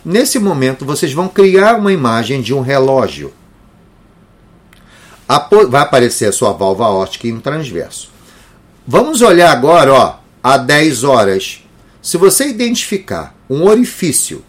Nesse 0.03 0.39
momento, 0.39 0.85
vocês 0.85 1.13
vão 1.13 1.27
criar 1.27 1.75
uma 1.75 1.91
imagem 1.91 2.41
de 2.41 2.53
um 2.53 2.61
relógio. 2.61 3.33
Vai 5.69 5.81
aparecer 5.81 6.25
a 6.25 6.31
sua 6.31 6.51
válvula 6.51 6.89
aórtica 6.89 7.27
em 7.27 7.39
transverso. 7.39 8.09
Vamos 8.85 9.21
olhar 9.21 9.51
agora, 9.51 9.93
ó, 9.93 10.15
a 10.43 10.57
10 10.57 11.03
horas. 11.03 11.63
Se 12.01 12.17
você 12.17 12.47
identificar 12.47 13.35
um 13.49 13.63
orifício, 13.63 14.43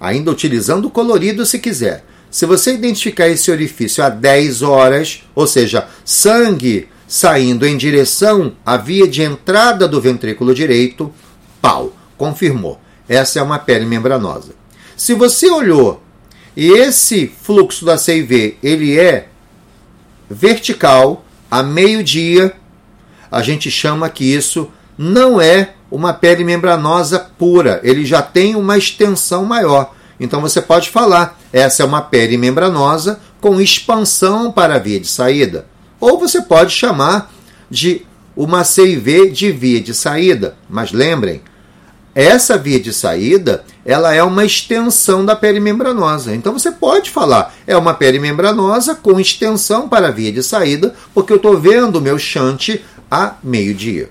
ainda 0.00 0.30
utilizando 0.30 0.86
o 0.86 0.90
colorido 0.90 1.44
se 1.44 1.58
quiser, 1.58 2.04
se 2.30 2.46
você 2.46 2.72
identificar 2.72 3.28
esse 3.28 3.50
orifício 3.50 4.04
a 4.04 4.08
10 4.08 4.62
horas, 4.62 5.24
ou 5.34 5.46
seja, 5.48 5.88
sangue 6.04 6.88
saindo 7.10 7.66
em 7.66 7.76
direção 7.76 8.52
à 8.64 8.76
via 8.76 9.08
de 9.08 9.20
entrada 9.20 9.88
do 9.88 10.00
ventrículo 10.00 10.54
direito, 10.54 11.12
pau, 11.60 11.92
confirmou. 12.16 12.80
Essa 13.08 13.40
é 13.40 13.42
uma 13.42 13.58
pele 13.58 13.84
membranosa. 13.84 14.52
Se 14.96 15.12
você 15.12 15.50
olhou 15.50 16.00
e 16.56 16.68
esse 16.70 17.26
fluxo 17.26 17.84
da 17.84 17.98
CIV 17.98 18.58
ele 18.62 18.96
é 18.96 19.26
vertical 20.30 21.24
a 21.50 21.64
meio-dia, 21.64 22.54
a 23.28 23.42
gente 23.42 23.72
chama 23.72 24.08
que 24.08 24.24
isso 24.32 24.70
não 24.96 25.40
é 25.40 25.74
uma 25.90 26.12
pele 26.12 26.44
membranosa 26.44 27.18
pura, 27.18 27.80
ele 27.82 28.06
já 28.06 28.22
tem 28.22 28.54
uma 28.54 28.78
extensão 28.78 29.44
maior. 29.44 29.96
Então 30.20 30.40
você 30.40 30.62
pode 30.62 30.90
falar, 30.90 31.36
essa 31.52 31.82
é 31.82 31.84
uma 31.84 32.02
pele 32.02 32.36
membranosa 32.36 33.18
com 33.40 33.60
expansão 33.60 34.52
para 34.52 34.76
a 34.76 34.78
via 34.78 35.00
de 35.00 35.08
saída. 35.08 35.66
Ou 36.00 36.18
você 36.18 36.40
pode 36.40 36.72
chamar 36.72 37.32
de 37.70 38.06
uma 38.34 38.64
CIV 38.64 39.30
de 39.30 39.52
via 39.52 39.80
de 39.80 39.92
saída. 39.92 40.56
Mas 40.68 40.92
lembrem, 40.92 41.42
essa 42.14 42.58
via 42.58 42.80
de 42.80 42.92
saída, 42.92 43.64
ela 43.84 44.14
é 44.14 44.22
uma 44.22 44.44
extensão 44.44 45.24
da 45.24 45.36
perimembranosa. 45.36 46.34
Então 46.34 46.52
você 46.52 46.72
pode 46.72 47.10
falar, 47.10 47.54
é 47.66 47.76
uma 47.76 47.94
perimembranosa 47.94 48.94
com 48.94 49.20
extensão 49.20 49.88
para 49.88 50.08
a 50.08 50.10
via 50.10 50.32
de 50.32 50.42
saída, 50.42 50.94
porque 51.14 51.32
eu 51.32 51.36
estou 51.36 51.58
vendo 51.58 51.96
o 51.96 52.00
meu 52.00 52.18
chante 52.18 52.84
a 53.10 53.34
meio-dia. 53.42 54.10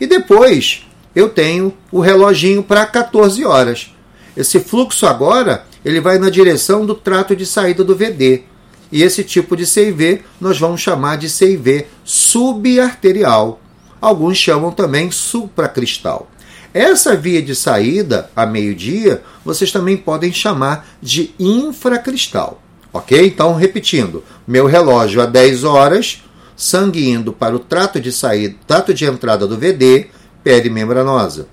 E 0.00 0.06
depois 0.06 0.86
eu 1.14 1.28
tenho 1.28 1.72
o 1.92 2.00
reloginho 2.00 2.62
para 2.62 2.84
14 2.84 3.44
horas. 3.44 3.90
Esse 4.36 4.60
fluxo 4.60 5.06
agora, 5.06 5.64
ele 5.84 6.00
vai 6.00 6.18
na 6.18 6.28
direção 6.28 6.84
do 6.84 6.94
trato 6.94 7.34
de 7.34 7.46
saída 7.46 7.82
do 7.82 7.96
VD. 7.96 8.42
E 8.90 9.02
esse 9.02 9.24
tipo 9.24 9.56
de 9.56 9.66
CIV 9.66 10.22
nós 10.40 10.58
vamos 10.58 10.80
chamar 10.80 11.16
de 11.16 11.28
CIV 11.28 11.86
subarterial. 12.04 13.60
Alguns 14.00 14.36
chamam 14.36 14.70
também 14.70 15.10
supracristal. 15.10 16.30
Essa 16.72 17.16
via 17.16 17.40
de 17.40 17.54
saída, 17.54 18.30
a 18.36 18.44
meio-dia, 18.44 19.22
vocês 19.44 19.72
também 19.72 19.96
podem 19.96 20.30
chamar 20.30 20.86
de 21.00 21.34
infracristal. 21.38 22.60
Ok? 22.92 23.26
Então, 23.26 23.54
repetindo, 23.54 24.22
meu 24.46 24.66
relógio 24.66 25.22
a 25.22 25.26
10 25.26 25.64
horas, 25.64 26.22
sangue 26.54 27.08
indo 27.08 27.32
para 27.32 27.56
o 27.56 27.58
trato 27.58 28.00
de 28.00 28.12
saída, 28.12 28.56
trato 28.66 28.92
de 28.92 29.04
entrada 29.04 29.46
do 29.46 29.56
VD, 29.56 30.08
perimembranosa. 30.44 31.48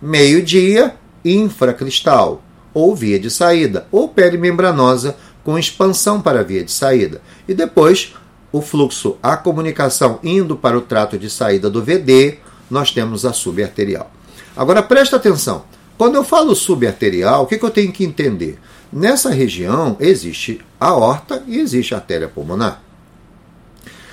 Meio-dia, 0.00 0.94
infracristal, 1.24 2.42
ou 2.72 2.94
via 2.94 3.18
de 3.18 3.30
saída, 3.30 3.86
ou 3.90 4.08
perimembranosa 4.08 5.16
com 5.44 5.58
expansão 5.58 6.20
para 6.20 6.40
a 6.40 6.42
via 6.42 6.64
de 6.64 6.72
saída. 6.72 7.20
E 7.46 7.54
depois, 7.54 8.14
o 8.50 8.62
fluxo, 8.62 9.18
a 9.22 9.36
comunicação 9.36 10.18
indo 10.24 10.56
para 10.56 10.76
o 10.76 10.80
trato 10.80 11.18
de 11.18 11.28
saída 11.28 11.68
do 11.68 11.82
VD, 11.82 12.38
nós 12.70 12.90
temos 12.90 13.24
a 13.24 13.32
subarterial. 13.32 14.10
Agora 14.56 14.82
presta 14.82 15.16
atenção. 15.16 15.64
Quando 15.98 16.16
eu 16.16 16.24
falo 16.24 16.54
subarterial, 16.54 17.44
o 17.44 17.46
que, 17.46 17.58
que 17.58 17.64
eu 17.64 17.70
tenho 17.70 17.92
que 17.92 18.04
entender? 18.04 18.58
Nessa 18.92 19.30
região 19.30 19.96
existe 20.00 20.60
a 20.80 20.88
aorta 20.88 21.42
e 21.46 21.58
existe 21.58 21.94
a 21.94 21.98
artéria 21.98 22.28
pulmonar. 22.28 22.82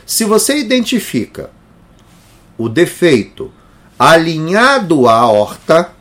Se 0.05 0.25
você 0.25 0.57
identifica 0.57 1.49
o 2.57 2.67
defeito 2.67 3.51
alinhado 3.97 5.07
à 5.07 5.13
aorta, 5.13 5.91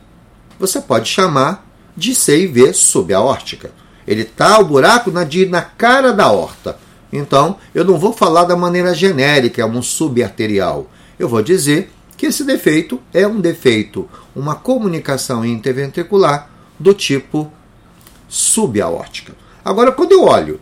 você 0.59 0.81
pode 0.81 1.07
chamar 1.07 1.65
de 1.95 2.13
CIV 2.13 2.73
subaórtica. 2.73 3.71
Ele 4.11 4.23
está 4.23 4.59
o 4.59 4.65
buraco 4.65 5.09
na, 5.09 5.25
na 5.49 5.61
cara 5.61 6.11
da 6.11 6.25
aorta. 6.25 6.77
Então, 7.13 7.55
eu 7.73 7.85
não 7.85 7.97
vou 7.97 8.11
falar 8.11 8.43
da 8.43 8.57
maneira 8.57 8.93
genérica, 8.93 9.61
é 9.61 9.65
um 9.65 9.81
subarterial. 9.81 10.91
Eu 11.17 11.29
vou 11.29 11.41
dizer 11.41 11.89
que 12.17 12.25
esse 12.25 12.43
defeito 12.43 13.01
é 13.13 13.25
um 13.25 13.39
defeito, 13.39 14.09
uma 14.35 14.53
comunicação 14.53 15.45
interventricular 15.45 16.49
do 16.77 16.93
tipo 16.93 17.49
subaórtica. 18.27 19.33
Agora, 19.63 19.93
quando 19.93 20.11
eu 20.11 20.25
olho, 20.25 20.59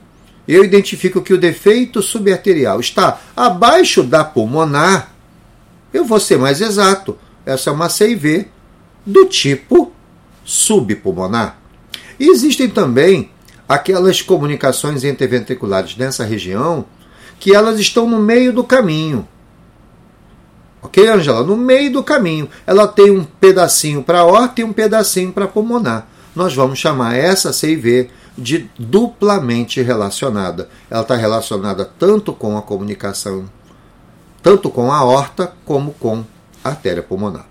eu 0.48 0.64
identifico 0.64 1.20
que 1.20 1.34
o 1.34 1.38
defeito 1.40 2.04
subarterial 2.04 2.80
está 2.80 3.20
abaixo 3.36 4.04
da 4.04 4.24
pulmonar, 4.24 5.12
eu 5.92 6.06
vou 6.06 6.20
ser 6.20 6.38
mais 6.38 6.62
exato. 6.62 7.18
Essa 7.44 7.72
é 7.72 7.74
uma 7.74 7.90
CIV 7.90 8.48
do 9.04 9.26
tipo 9.26 9.92
subpulmonar. 10.46 11.58
E 12.20 12.30
existem 12.30 12.70
também 12.70 13.32
aquelas 13.70 14.20
comunicações 14.20 15.04
interventriculares 15.04 15.96
nessa 15.96 16.24
região 16.24 16.86
que 17.40 17.54
elas 17.54 17.80
estão 17.80 18.10
no 18.10 18.18
meio 18.18 18.52
do 18.52 18.64
caminho. 18.64 19.28
Ok, 20.82 21.08
Angela? 21.08 21.44
No 21.44 21.56
meio 21.56 21.94
do 21.94 22.04
caminho. 22.04 22.50
Ela 22.66 22.88
tem 22.88 23.12
um 23.12 23.24
pedacinho 23.24 24.02
para 24.02 24.22
a 24.22 24.26
horta 24.26 24.62
e 24.62 24.64
um 24.64 24.74
pedacinho 24.74 25.32
para 25.32 25.48
pulmonar. 25.48 26.08
Nós 26.36 26.56
vamos 26.56 26.80
chamar 26.80 27.16
essa 27.16 27.54
CIV 27.54 28.10
de 28.36 28.70
duplamente 28.78 29.82
relacionada. 29.82 30.68
Ela 30.90 31.02
está 31.02 31.16
relacionada 31.16 31.86
tanto 31.86 32.34
com 32.34 32.58
a 32.58 32.62
comunicação, 32.62 33.50
tanto 34.42 34.70
com 34.70 34.92
a 34.92 35.04
horta, 35.04 35.54
como 35.66 35.92
com 35.94 36.24
a 36.64 36.70
artéria 36.70 37.04
pulmonar. 37.04 37.46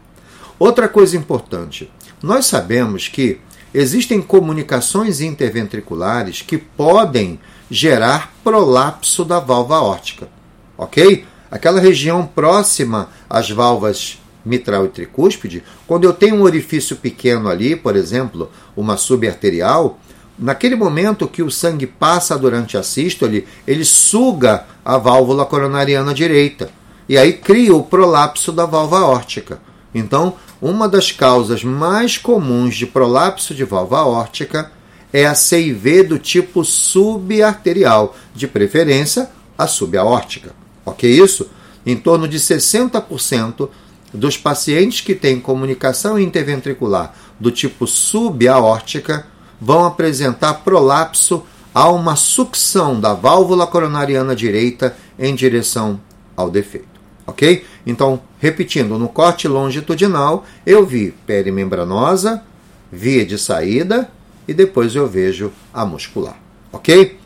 Outra 0.59 0.89
coisa 0.89 1.17
importante: 1.17 1.91
nós 2.23 2.47
sabemos 2.47 3.09
que 3.09 3.41
existem 3.73 4.21
comunicações 4.21 5.21
interventriculares 5.21 6.43
que 6.43 6.59
podem 6.59 7.39
gerar 7.71 8.33
prolapso 8.43 9.25
da 9.25 9.41
válvula 9.41 9.79
aórtica. 9.79 10.29
Ok? 10.77 11.27
aquela 11.51 11.81
região 11.81 12.27
próxima 12.27 13.09
às 13.29 13.51
válvulas 13.51 14.19
mitral 14.45 14.87
e 14.87 14.89
tricúspide, 14.89 15.63
quando 15.87 16.05
eu 16.05 16.13
tenho 16.13 16.37
um 16.37 16.43
orifício 16.43 16.97
pequeno 16.97 17.49
ali, 17.49 17.77
por 17.77 17.97
exemplo, 17.97 18.51
uma 18.77 18.97
subarterial, 18.97 19.99
naquele 20.39 20.75
momento 20.75 21.29
que 21.29 21.43
o 21.43 21.51
sangue 21.51 21.87
passa 21.87 22.39
durante 22.39 22.77
a 22.77 22.83
sístole, 22.83 23.47
ele 23.67 23.85
suga 23.85 24.65
a 24.85 24.97
válvula 24.97 25.45
coronariana 25.45 26.15
direita. 26.15 26.71
E 27.09 27.19
aí 27.19 27.33
cria 27.33 27.75
o 27.75 27.83
prolapso 27.83 28.53
da 28.53 28.65
válvula 28.65 29.07
órtica. 29.07 29.61
Então, 29.95 30.35
uma 30.61 30.89
das 30.89 31.13
causas 31.13 31.63
mais 31.63 32.19
comuns 32.19 32.75
de 32.75 32.87
prolapso 32.87 33.55
de 33.55 33.65
válvula 33.65 34.07
órtica 34.07 34.73
é 35.13 35.27
a 35.27 35.35
CIV 35.35 36.03
do 36.03 36.19
tipo 36.19 36.65
subarterial, 36.65 38.17
de 38.35 38.47
preferência 38.47 39.31
a 39.57 39.67
subaórtica. 39.67 40.55
Ok 40.85 41.09
isso? 41.09 41.49
Em 41.87 41.97
torno 41.97 42.29
de 42.29 42.39
60% 42.39 43.69
dos 44.13 44.37
pacientes 44.37 45.01
que 45.01 45.15
têm 45.15 45.41
comunicação 45.41 46.19
interventricular 46.19 47.15
do 47.39 47.51
tipo 47.51 47.87
subaórtica 47.87 49.27
vão 49.61 49.85
apresentar 49.85 50.55
prolapso 50.55 51.45
a 51.75 51.89
uma 51.91 52.17
sucção 52.17 52.99
da 52.99 53.15
válvula 53.15 53.67
coronariana 53.67 54.35
direita 54.35 54.97
em 55.19 55.35
direção 55.35 56.01
ao 56.37 56.51
defeito. 56.51 56.89
Ok? 57.27 57.65
Então, 57.87 58.21
repetindo, 58.39 58.99
no 58.99 59.09
corte 59.09 59.49
longitudinal 59.49 60.45
eu 60.67 60.85
vi 60.87 61.15
perimembranosa, 61.27 62.43
via 62.91 63.25
de 63.25 63.39
saída 63.39 64.11
e 64.47 64.55
depois 64.55 64.95
eu 64.95 65.07
vejo 65.07 65.53
a 65.73 65.85
muscular. 65.85 66.39
Ok? 66.73 67.19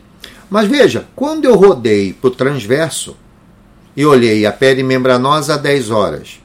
Mas 0.49 0.67
veja, 0.67 1.07
quando 1.15 1.45
eu 1.45 1.55
rodei 1.55 2.13
para 2.13 2.27
o 2.27 2.31
transverso 2.31 3.17
e 3.95 4.05
olhei 4.05 4.45
a 4.45 4.51
perimembranosa 4.51 5.55
a 5.55 5.57
10 5.57 5.89
horas, 5.89 6.39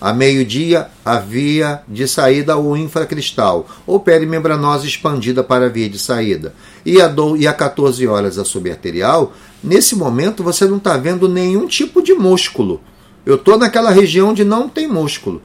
a 0.00 0.14
meio-dia 0.14 0.88
a 1.04 1.18
via 1.18 1.82
de 1.86 2.08
saída 2.08 2.56
ou 2.56 2.76
infracristal, 2.76 3.68
ou 3.86 4.00
perimembranosa 4.00 4.86
expandida 4.86 5.44
para 5.44 5.66
a 5.66 5.68
via 5.68 5.90
de 5.90 5.98
saída, 5.98 6.54
e 6.86 7.00
a, 7.00 7.06
do, 7.06 7.36
e 7.36 7.46
a 7.46 7.52
14 7.52 8.06
horas 8.06 8.38
a 8.38 8.44
subarterial, 8.44 9.34
nesse 9.62 9.94
momento 9.94 10.42
você 10.42 10.64
não 10.64 10.78
está 10.78 10.96
vendo 10.96 11.28
nenhum 11.28 11.66
tipo 11.66 12.02
de 12.02 12.14
músculo. 12.14 12.80
Eu 13.24 13.36
estou 13.36 13.58
naquela 13.58 13.90
região 13.90 14.30
onde 14.30 14.44
não 14.44 14.68
tem 14.68 14.86
músculo. 14.86 15.42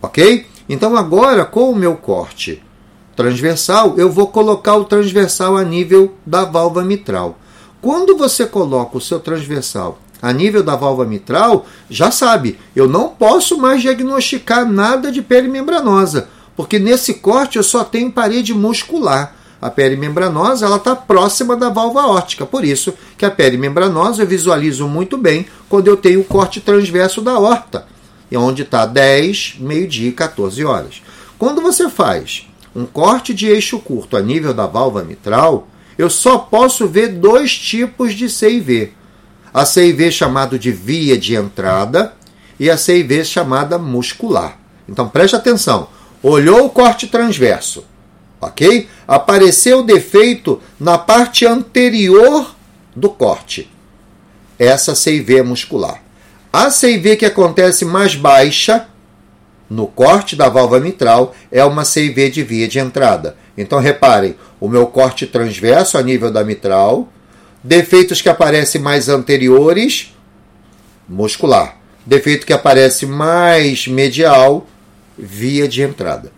Ok? 0.00 0.46
Então 0.68 0.96
agora, 0.96 1.44
com 1.44 1.70
o 1.70 1.76
meu 1.76 1.96
corte 1.96 2.62
transversal, 3.14 3.94
eu 3.96 4.10
vou 4.10 4.26
colocar 4.26 4.76
o 4.76 4.84
transversal 4.84 5.56
a 5.56 5.64
nível 5.64 6.14
da 6.24 6.44
válvula 6.44 6.84
mitral. 6.84 7.38
Quando 7.80 8.16
você 8.16 8.44
coloca 8.44 8.98
o 8.98 9.00
seu 9.00 9.20
transversal 9.20 9.98
a 10.20 10.32
nível 10.32 10.62
da 10.62 10.76
válvula 10.76 11.06
mitral, 11.06 11.66
já 11.88 12.10
sabe, 12.10 12.58
eu 12.74 12.88
não 12.88 13.08
posso 13.08 13.58
mais 13.58 13.80
diagnosticar 13.80 14.66
nada 14.66 15.12
de 15.12 15.22
perimembranosa, 15.22 16.28
porque 16.56 16.78
nesse 16.78 17.14
corte 17.14 17.58
eu 17.58 17.62
só 17.62 17.84
tenho 17.84 18.10
parede 18.10 18.52
muscular. 18.52 19.35
A 19.66 19.70
perimembranosa 19.70 20.64
ela 20.64 20.76
está 20.76 20.94
próxima 20.94 21.56
da 21.56 21.68
válvula 21.68 22.06
órtica, 22.06 22.46
por 22.46 22.64
isso 22.64 22.94
que 23.18 23.24
a 23.24 23.30
perimembranosa 23.32 24.22
eu 24.22 24.26
visualizo 24.28 24.86
muito 24.86 25.18
bem 25.18 25.44
quando 25.68 25.88
eu 25.88 25.96
tenho 25.96 26.20
o 26.20 26.24
corte 26.24 26.60
transverso 26.60 27.20
da 27.20 27.36
horta, 27.36 27.84
onde 28.36 28.62
está 28.62 28.86
10, 28.86 29.56
meio-dia 29.58 30.10
e 30.10 30.12
14 30.12 30.64
horas. 30.64 31.02
Quando 31.36 31.60
você 31.60 31.90
faz 31.90 32.46
um 32.76 32.86
corte 32.86 33.34
de 33.34 33.48
eixo 33.48 33.80
curto 33.80 34.16
a 34.16 34.22
nível 34.22 34.54
da 34.54 34.68
válvula 34.68 35.02
mitral, 35.02 35.66
eu 35.98 36.08
só 36.08 36.38
posso 36.38 36.86
ver 36.86 37.08
dois 37.08 37.58
tipos 37.58 38.14
de 38.14 38.30
CIV. 38.30 38.92
A 39.52 39.64
CIV 39.64 40.12
chamado 40.12 40.60
de 40.60 40.70
via 40.70 41.18
de 41.18 41.34
entrada 41.34 42.12
e 42.56 42.70
a 42.70 42.76
CIV 42.76 43.24
chamada 43.24 43.78
muscular. 43.78 44.60
Então 44.88 45.08
preste 45.08 45.34
atenção. 45.34 45.88
Olhou 46.22 46.66
o 46.66 46.70
corte 46.70 47.08
transverso, 47.08 47.84
ok? 48.46 48.88
Apareceu 49.06 49.82
defeito 49.82 50.60
na 50.78 50.98
parte 50.98 51.46
anterior 51.46 52.54
do 52.94 53.08
corte. 53.08 53.70
Essa 54.58 54.94
CIV 54.94 55.38
é 55.38 55.42
muscular. 55.42 56.02
A 56.52 56.70
CIV 56.70 57.16
que 57.16 57.26
acontece 57.26 57.84
mais 57.84 58.14
baixa 58.14 58.86
no 59.68 59.86
corte 59.86 60.36
da 60.36 60.48
válvula 60.48 60.80
mitral 60.80 61.34
é 61.50 61.64
uma 61.64 61.84
CIV 61.84 62.30
de 62.30 62.42
via 62.42 62.68
de 62.68 62.78
entrada. 62.78 63.36
Então 63.58 63.78
reparem, 63.80 64.36
o 64.60 64.68
meu 64.68 64.86
corte 64.86 65.26
transverso 65.26 65.98
a 65.98 66.02
nível 66.02 66.30
da 66.30 66.44
mitral, 66.44 67.08
defeitos 67.62 68.22
que 68.22 68.28
aparecem 68.28 68.80
mais 68.80 69.08
anteriores, 69.08 70.14
muscular. 71.08 71.76
Defeito 72.04 72.46
que 72.46 72.52
aparece 72.52 73.04
mais 73.04 73.86
medial, 73.88 74.66
via 75.18 75.66
de 75.66 75.82
entrada. 75.82 76.32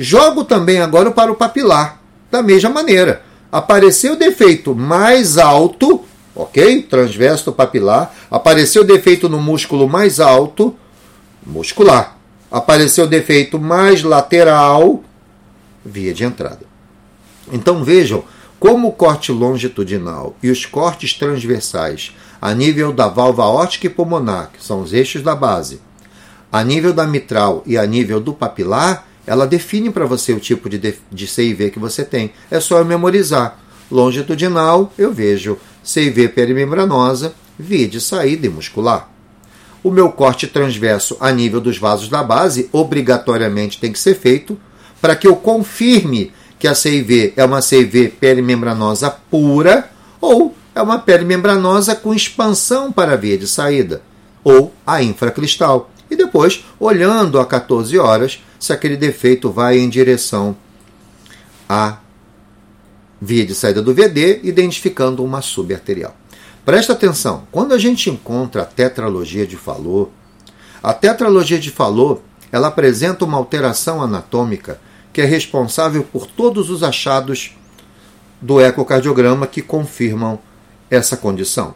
Jogo 0.00 0.44
também 0.44 0.78
agora 0.78 1.10
para 1.10 1.30
o 1.30 1.36
papilar, 1.36 2.00
da 2.30 2.42
mesma 2.42 2.70
maneira. 2.70 3.22
Apareceu 3.50 4.16
defeito 4.16 4.74
mais 4.74 5.36
alto, 5.36 6.04
ok? 6.34 6.82
Transverso 6.82 7.52
papilar. 7.52 8.14
Apareceu 8.30 8.84
defeito 8.84 9.28
no 9.28 9.40
músculo 9.40 9.88
mais 9.88 10.20
alto, 10.20 10.74
muscular 11.44 12.18
apareceu 12.50 13.06
defeito 13.06 13.58
mais 13.58 14.02
lateral, 14.02 15.02
via 15.84 16.12
de 16.12 16.24
entrada. 16.24 16.66
Então 17.52 17.84
vejam 17.84 18.24
como 18.58 18.88
o 18.88 18.92
corte 18.92 19.30
longitudinal 19.30 20.34
e 20.42 20.50
os 20.50 20.66
cortes 20.66 21.14
transversais 21.14 22.12
a 22.40 22.52
nível 22.52 22.92
da 22.92 23.08
válvula 23.08 23.48
órtica 23.48 23.86
e 23.86 23.90
pulmonar, 23.90 24.50
que 24.52 24.64
são 24.64 24.82
os 24.82 24.92
eixos 24.92 25.22
da 25.22 25.34
base, 25.34 25.80
a 26.50 26.62
nível 26.64 26.92
da 26.92 27.06
mitral 27.06 27.62
e 27.66 27.76
a 27.76 27.86
nível 27.86 28.20
do 28.20 28.32
papilar, 28.32 29.06
ela 29.28 29.46
define 29.46 29.90
para 29.90 30.06
você 30.06 30.32
o 30.32 30.40
tipo 30.40 30.68
de, 30.68 30.94
de 31.10 31.26
CIV 31.26 31.70
que 31.70 31.78
você 31.78 32.04
tem. 32.04 32.32
É 32.50 32.58
só 32.58 32.78
eu 32.78 32.84
memorizar. 32.84 33.58
Longitudinal, 33.90 34.92
eu 34.98 35.12
vejo 35.12 35.58
CIV 35.82 36.28
perimembranosa, 36.28 37.34
via 37.58 37.86
de 37.86 38.00
saída 38.00 38.46
e 38.46 38.50
muscular 38.50 39.10
o 39.82 39.90
meu 39.90 40.10
corte 40.10 40.46
transverso 40.46 41.16
a 41.20 41.30
nível 41.30 41.60
dos 41.60 41.78
vasos 41.78 42.08
da 42.08 42.22
base 42.22 42.68
obrigatoriamente 42.72 43.78
tem 43.78 43.92
que 43.92 43.98
ser 43.98 44.14
feito 44.14 44.58
para 45.00 45.14
que 45.14 45.26
eu 45.26 45.36
confirme 45.36 46.32
que 46.58 46.66
a 46.66 46.74
CIV 46.74 47.34
é 47.36 47.44
uma 47.44 47.62
CIV 47.62 48.08
perimembranosa 48.20 49.10
pura 49.30 49.88
ou 50.20 50.54
é 50.74 50.82
uma 50.82 50.98
perimembranosa 50.98 51.94
com 51.94 52.12
expansão 52.12 52.90
para 52.90 53.12
a 53.12 53.16
via 53.16 53.38
de 53.38 53.46
saída 53.46 54.02
ou 54.42 54.72
a 54.86 55.02
infracristal. 55.02 55.90
E 56.10 56.16
depois, 56.16 56.64
olhando 56.80 57.38
a 57.38 57.46
14 57.46 57.96
horas, 57.98 58.42
se 58.58 58.72
aquele 58.72 58.96
defeito 58.96 59.50
vai 59.50 59.78
em 59.78 59.88
direção 59.88 60.56
à 61.68 61.98
via 63.20 63.44
de 63.44 63.54
saída 63.54 63.82
do 63.82 63.94
VD, 63.94 64.40
identificando 64.42 65.24
uma 65.24 65.42
subarterial. 65.42 66.16
Presta 66.64 66.92
atenção, 66.92 67.46
quando 67.50 67.72
a 67.72 67.78
gente 67.78 68.10
encontra 68.10 68.62
a 68.62 68.66
tetralogia 68.66 69.46
de 69.46 69.56
Fallot, 69.56 70.10
a 70.82 70.92
tetralogia 70.92 71.58
de 71.58 71.70
Fallot 71.70 72.20
ela 72.52 72.68
apresenta 72.68 73.24
uma 73.24 73.36
alteração 73.36 74.02
anatômica 74.02 74.80
que 75.12 75.20
é 75.20 75.24
responsável 75.24 76.04
por 76.04 76.26
todos 76.26 76.70
os 76.70 76.82
achados 76.82 77.56
do 78.40 78.60
ecocardiograma 78.60 79.46
que 79.46 79.60
confirmam 79.60 80.38
essa 80.90 81.16
condição. 81.16 81.74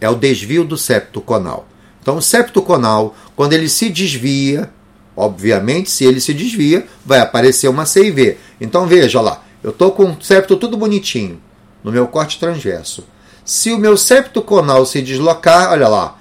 É 0.00 0.08
o 0.08 0.14
desvio 0.14 0.64
do 0.64 0.76
septo 0.76 1.20
conal. 1.20 1.68
Então, 2.00 2.16
o 2.16 2.22
septo 2.22 2.62
conal, 2.62 3.14
quando 3.34 3.52
ele 3.52 3.68
se 3.68 3.90
desvia, 3.90 4.70
obviamente, 5.16 5.90
se 5.90 6.04
ele 6.04 6.20
se 6.20 6.34
desvia, 6.34 6.86
vai 7.04 7.20
aparecer 7.20 7.68
uma 7.68 7.86
CIV. 7.86 8.36
Então, 8.60 8.86
veja 8.86 9.20
lá, 9.20 9.42
eu 9.62 9.70
estou 9.70 9.90
com 9.90 10.04
o 10.10 10.22
septo 10.22 10.56
tudo 10.56 10.76
bonitinho 10.76 11.40
no 11.82 11.90
meu 11.90 12.06
corte 12.06 12.38
transverso. 12.38 13.04
Se 13.44 13.72
o 13.72 13.78
meu 13.78 13.96
septo 13.96 14.42
conal 14.42 14.84
se 14.84 15.00
deslocar, 15.00 15.72
olha 15.72 15.88
lá, 15.88 16.18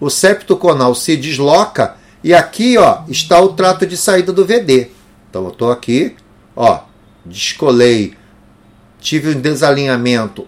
o 0.00 0.08
septo 0.08 0.56
conal 0.56 0.94
se 0.94 1.16
desloca 1.16 1.96
e 2.22 2.32
aqui 2.32 2.78
ó, 2.78 3.02
está 3.08 3.40
o 3.40 3.54
trato 3.54 3.86
de 3.86 3.96
saída 3.96 4.32
do 4.32 4.46
VD. 4.46 4.88
Então 5.28 5.44
eu 5.44 5.50
estou 5.50 5.70
aqui, 5.70 6.14
ó, 6.54 6.80
descolei, 7.24 8.14
tive 9.00 9.30
um 9.30 9.40
desalinhamento 9.40 10.46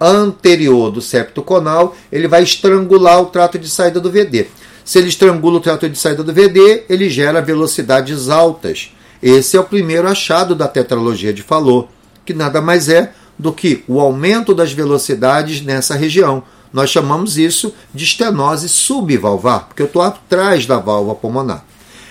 anterior 0.00 0.90
do 0.90 1.00
septo 1.00 1.42
conal, 1.42 1.96
ele 2.12 2.28
vai 2.28 2.42
estrangular 2.42 3.20
o 3.20 3.26
trato 3.26 3.58
de 3.58 3.68
saída 3.68 4.00
do 4.00 4.10
VD. 4.10 4.46
Se 4.86 5.00
ele 5.00 5.08
estrangula 5.08 5.56
o 5.56 5.60
trato 5.60 5.88
de 5.88 5.98
saída 5.98 6.22
do 6.22 6.32
VD, 6.32 6.84
ele 6.88 7.10
gera 7.10 7.42
velocidades 7.42 8.28
altas. 8.28 8.92
Esse 9.20 9.56
é 9.56 9.60
o 9.60 9.64
primeiro 9.64 10.06
achado 10.06 10.54
da 10.54 10.68
tetralogia 10.68 11.32
de 11.32 11.42
Fallot, 11.42 11.88
que 12.24 12.32
nada 12.32 12.60
mais 12.60 12.88
é 12.88 13.12
do 13.36 13.52
que 13.52 13.82
o 13.88 13.98
aumento 13.98 14.54
das 14.54 14.72
velocidades 14.72 15.60
nessa 15.60 15.96
região. 15.96 16.44
Nós 16.72 16.88
chamamos 16.88 17.36
isso 17.36 17.74
de 17.92 18.04
estenose 18.04 18.68
subvalvar, 18.68 19.66
porque 19.66 19.82
eu 19.82 19.86
estou 19.86 20.02
atrás 20.02 20.66
da 20.66 20.78
válvula 20.78 21.16
pulmonar. 21.16 21.64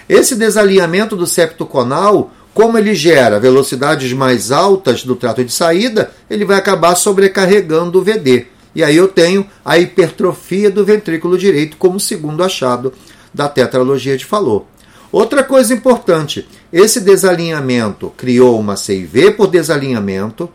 Esse 0.09 0.35
desalinhamento 0.35 1.15
do 1.15 1.25
septo 1.25 1.65
conal, 1.65 2.29
como 2.53 2.77
ele 2.77 2.93
gera 2.93 3.39
velocidades 3.39 4.11
mais 4.11 4.51
altas 4.51 5.01
do 5.01 5.15
trato 5.15 5.45
de 5.45 5.53
saída, 5.53 6.11
ele 6.29 6.43
vai 6.43 6.57
acabar 6.57 6.95
sobrecarregando 6.95 7.99
o 7.99 8.03
VD. 8.03 8.47
E 8.75 8.83
aí 8.83 8.97
eu 8.97 9.07
tenho 9.07 9.47
a 9.63 9.77
hipertrofia 9.79 10.69
do 10.69 10.83
ventrículo 10.83 11.38
direito 11.38 11.77
como 11.77 11.99
segundo 11.99 12.43
achado 12.43 12.93
da 13.33 13.47
tetralogia 13.47 14.17
de 14.17 14.25
Fallot. 14.25 14.65
Outra 15.11 15.43
coisa 15.43 15.73
importante, 15.73 16.45
esse 16.73 16.99
desalinhamento 16.99 18.11
criou 18.17 18.59
uma 18.59 18.75
CIV 18.75 19.31
por 19.31 19.47
desalinhamento, 19.47 20.49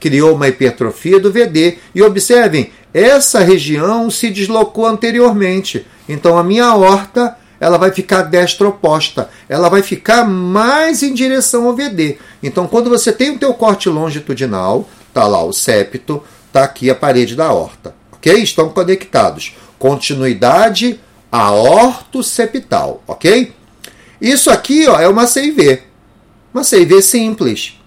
criou 0.00 0.34
uma 0.34 0.48
hipertrofia 0.48 1.20
do 1.20 1.30
VD. 1.30 1.76
E 1.94 2.02
observem, 2.02 2.70
essa 2.94 3.40
região 3.40 4.10
se 4.10 4.30
deslocou 4.30 4.86
anteriormente. 4.86 5.86
Então 6.08 6.38
a 6.38 6.42
minha 6.44 6.64
aorta 6.64 7.36
ela 7.60 7.76
vai 7.78 7.90
ficar 7.90 8.22
destroposta, 8.22 9.30
ela 9.48 9.68
vai 9.68 9.82
ficar 9.82 10.24
mais 10.24 11.02
em 11.02 11.12
direção 11.12 11.66
ao 11.66 11.74
VD. 11.74 12.16
Então 12.42 12.66
quando 12.66 12.88
você 12.88 13.12
tem 13.12 13.30
o 13.30 13.38
teu 13.38 13.52
corte 13.52 13.88
longitudinal, 13.88 14.88
tá 15.12 15.26
lá 15.26 15.42
o 15.44 15.52
septo, 15.52 16.22
tá 16.56 16.64
aqui 16.64 16.88
a 16.88 16.94
parede 16.94 17.36
da 17.36 17.46
aorta, 17.46 17.94
ok? 18.12 18.42
Estão 18.42 18.70
conectados. 18.70 19.54
Continuidade 19.78 20.98
aortoseptal, 21.30 23.02
ok? 23.06 23.52
Isso 24.18 24.50
aqui 24.50 24.86
ó, 24.88 24.98
é 24.98 25.06
uma 25.06 25.26
CIV, 25.26 25.82
uma 26.54 26.64
CIV 26.64 27.02
simples. 27.02 27.78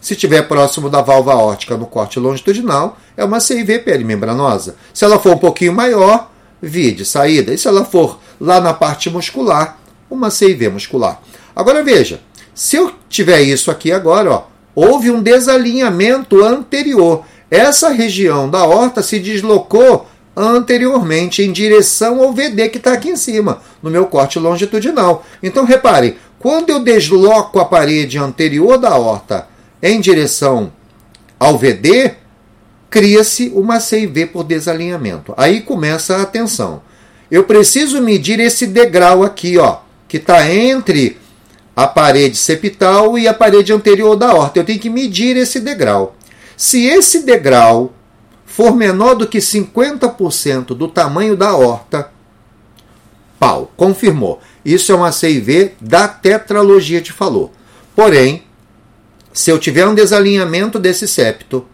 Se 0.00 0.14
estiver 0.14 0.46
próximo 0.46 0.88
da 0.88 1.02
válvula 1.02 1.34
aórtica 1.34 1.76
no 1.76 1.86
corte 1.86 2.20
longitudinal, 2.20 2.96
é 3.16 3.24
uma 3.24 3.40
CIV 3.40 3.80
perimembranosa. 3.80 4.76
Se 4.94 5.04
ela 5.04 5.18
for 5.18 5.34
um 5.34 5.38
pouquinho 5.38 5.72
maior, 5.72 6.30
via 6.60 6.92
de 6.92 7.04
saída. 7.04 7.52
E 7.52 7.58
se 7.58 7.66
ela 7.66 7.84
for 7.84 8.20
lá 8.40 8.60
na 8.60 8.72
parte 8.72 9.10
muscular, 9.10 9.78
uma 10.08 10.30
CIV 10.30 10.68
muscular. 10.68 11.20
Agora 11.54 11.82
veja, 11.82 12.20
se 12.54 12.76
eu 12.76 12.92
tiver 13.08 13.42
isso 13.42 13.70
aqui 13.70 13.90
agora, 13.90 14.30
ó, 14.30 14.44
houve 14.74 15.10
um 15.10 15.22
desalinhamento 15.22 16.44
anterior. 16.44 17.24
Essa 17.52 17.90
região 17.90 18.48
da 18.48 18.64
horta 18.64 19.02
se 19.02 19.18
deslocou 19.18 20.06
anteriormente 20.34 21.42
em 21.42 21.52
direção 21.52 22.22
ao 22.22 22.32
VD 22.32 22.70
que 22.70 22.78
está 22.78 22.94
aqui 22.94 23.10
em 23.10 23.16
cima, 23.16 23.60
no 23.82 23.90
meu 23.90 24.06
corte 24.06 24.38
longitudinal. 24.38 25.22
Então 25.42 25.66
reparem, 25.66 26.16
quando 26.38 26.70
eu 26.70 26.80
desloco 26.80 27.60
a 27.60 27.66
parede 27.66 28.16
anterior 28.16 28.78
da 28.78 28.96
horta 28.96 29.48
em 29.82 30.00
direção 30.00 30.72
ao 31.38 31.58
VD, 31.58 32.14
cria-se 32.88 33.52
uma 33.54 33.80
CIV 33.80 34.28
por 34.28 34.44
desalinhamento. 34.44 35.34
Aí 35.36 35.60
começa 35.60 36.16
a 36.16 36.22
atenção. 36.22 36.80
Eu 37.30 37.44
preciso 37.44 38.00
medir 38.00 38.40
esse 38.40 38.66
degrau 38.66 39.22
aqui, 39.22 39.58
ó, 39.58 39.80
que 40.08 40.16
está 40.16 40.50
entre 40.50 41.18
a 41.76 41.86
parede 41.86 42.38
septal 42.38 43.18
e 43.18 43.28
a 43.28 43.34
parede 43.34 43.74
anterior 43.74 44.16
da 44.16 44.34
horta. 44.34 44.58
Eu 44.58 44.64
tenho 44.64 44.78
que 44.78 44.88
medir 44.88 45.36
esse 45.36 45.60
degrau. 45.60 46.16
Se 46.62 46.86
esse 46.86 47.24
degrau 47.24 47.92
for 48.46 48.72
menor 48.72 49.16
do 49.16 49.26
que 49.26 49.38
50% 49.38 50.66
do 50.66 50.86
tamanho 50.86 51.36
da 51.36 51.56
horta, 51.56 52.08
pau, 53.36 53.72
confirmou. 53.76 54.40
Isso 54.64 54.92
é 54.92 54.94
uma 54.94 55.10
CIV 55.10 55.72
da 55.80 56.06
tetralogia 56.06 57.00
de 57.00 57.12
falou. 57.12 57.52
Porém, 57.96 58.44
se 59.32 59.50
eu 59.50 59.58
tiver 59.58 59.88
um 59.88 59.94
desalinhamento 59.94 60.78
desse 60.78 61.08
septo 61.08 61.66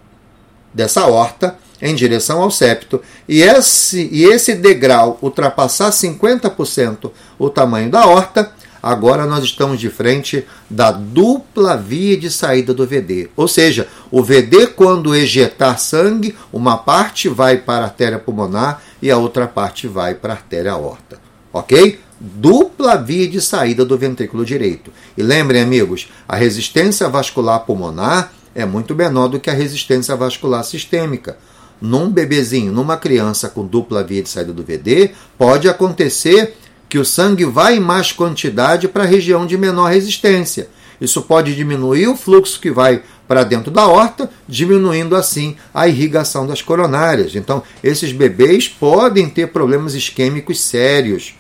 dessa 0.72 1.06
horta 1.06 1.58
em 1.82 1.94
direção 1.94 2.40
ao 2.40 2.50
septo 2.50 3.02
e 3.28 3.42
esse, 3.42 4.08
e 4.10 4.24
esse 4.24 4.54
degrau 4.54 5.18
ultrapassar 5.20 5.90
50% 5.90 7.10
o 7.38 7.50
tamanho 7.50 7.90
da 7.90 8.06
horta, 8.06 8.54
agora 8.82 9.26
nós 9.26 9.44
estamos 9.44 9.80
de 9.80 9.90
frente 9.90 10.46
da 10.68 10.90
dupla 10.90 11.76
via 11.76 12.16
de 12.16 12.30
saída 12.30 12.72
do 12.72 12.86
VD. 12.86 13.30
Ou 13.36 13.48
seja, 13.48 13.88
o 14.10 14.22
VD, 14.22 14.68
quando 14.68 15.14
ejetar 15.14 15.78
sangue, 15.78 16.36
uma 16.52 16.76
parte 16.76 17.28
vai 17.28 17.58
para 17.58 17.84
a 17.84 17.88
artéria 17.88 18.18
pulmonar 18.18 18.82
e 19.00 19.10
a 19.10 19.16
outra 19.16 19.46
parte 19.46 19.86
vai 19.86 20.14
para 20.14 20.32
a 20.32 20.36
artéria 20.36 20.72
aorta. 20.72 21.20
Ok? 21.52 22.00
Dupla 22.20 22.96
via 22.96 23.28
de 23.28 23.40
saída 23.40 23.84
do 23.84 23.96
ventrículo 23.96 24.44
direito. 24.44 24.92
E 25.16 25.22
lembrem, 25.22 25.62
amigos, 25.62 26.10
a 26.28 26.36
resistência 26.36 27.08
vascular 27.08 27.60
pulmonar 27.60 28.32
é 28.54 28.64
muito 28.64 28.94
menor 28.94 29.28
do 29.28 29.38
que 29.38 29.50
a 29.50 29.54
resistência 29.54 30.16
vascular 30.16 30.64
sistêmica. 30.64 31.38
Num 31.80 32.10
bebezinho, 32.10 32.72
numa 32.72 32.96
criança 32.96 33.48
com 33.48 33.64
dupla 33.64 34.02
via 34.02 34.22
de 34.22 34.28
saída 34.28 34.52
do 34.52 34.64
VD, 34.64 35.12
pode 35.38 35.68
acontecer 35.68 36.56
que 36.88 36.98
o 36.98 37.04
sangue 37.04 37.44
vá 37.44 37.72
em 37.72 37.80
mais 37.80 38.12
quantidade 38.12 38.88
para 38.88 39.04
a 39.04 39.06
região 39.06 39.46
de 39.46 39.56
menor 39.56 39.90
resistência. 39.90 40.68
Isso 41.00 41.22
pode 41.22 41.54
diminuir 41.54 42.08
o 42.08 42.16
fluxo 42.16 42.60
que 42.60 42.70
vai 42.70 43.02
para 43.28 43.44
dentro 43.44 43.70
da 43.70 43.86
horta, 43.86 44.30
diminuindo 44.48 45.14
assim 45.14 45.56
a 45.72 45.86
irrigação 45.86 46.46
das 46.46 46.62
coronárias. 46.62 47.36
Então, 47.36 47.62
esses 47.84 48.10
bebês 48.10 48.66
podem 48.66 49.28
ter 49.28 49.48
problemas 49.48 49.94
isquêmicos 49.94 50.60
sérios, 50.60 51.34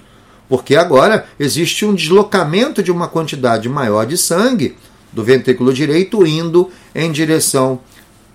porque 0.48 0.76
agora 0.76 1.26
existe 1.40 1.84
um 1.84 1.94
deslocamento 1.94 2.82
de 2.82 2.92
uma 2.92 3.08
quantidade 3.08 3.68
maior 3.68 4.06
de 4.06 4.16
sangue 4.16 4.76
do 5.12 5.24
ventrículo 5.24 5.72
direito 5.72 6.26
indo 6.26 6.70
em 6.94 7.10
direção 7.10 7.80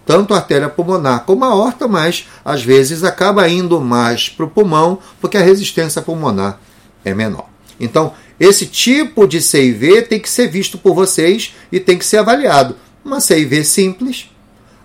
tanto 0.05 0.33
à 0.33 0.37
artéria 0.37 0.67
pulmonar 0.67 1.23
como 1.23 1.45
à 1.45 1.47
aorta, 1.47 1.87
mas 1.87 2.27
às 2.43 2.61
vezes 2.61 3.05
acaba 3.05 3.47
indo 3.47 3.79
mais 3.79 4.27
para 4.27 4.45
o 4.45 4.49
pulmão 4.49 4.99
porque 5.21 5.37
a 5.37 5.41
resistência 5.41 6.01
pulmonar 6.01 6.59
é 7.03 7.13
menor. 7.13 7.49
Então, 7.79 8.13
esse 8.39 8.65
tipo 8.65 9.27
de 9.27 9.41
CIV 9.41 10.03
tem 10.03 10.19
que 10.19 10.29
ser 10.29 10.47
visto 10.47 10.77
por 10.77 10.93
vocês 10.93 11.53
e 11.71 11.79
tem 11.79 11.97
que 11.97 12.05
ser 12.05 12.17
avaliado. 12.17 12.75
Uma 13.03 13.19
CIV 13.19 13.63
simples, 13.63 14.29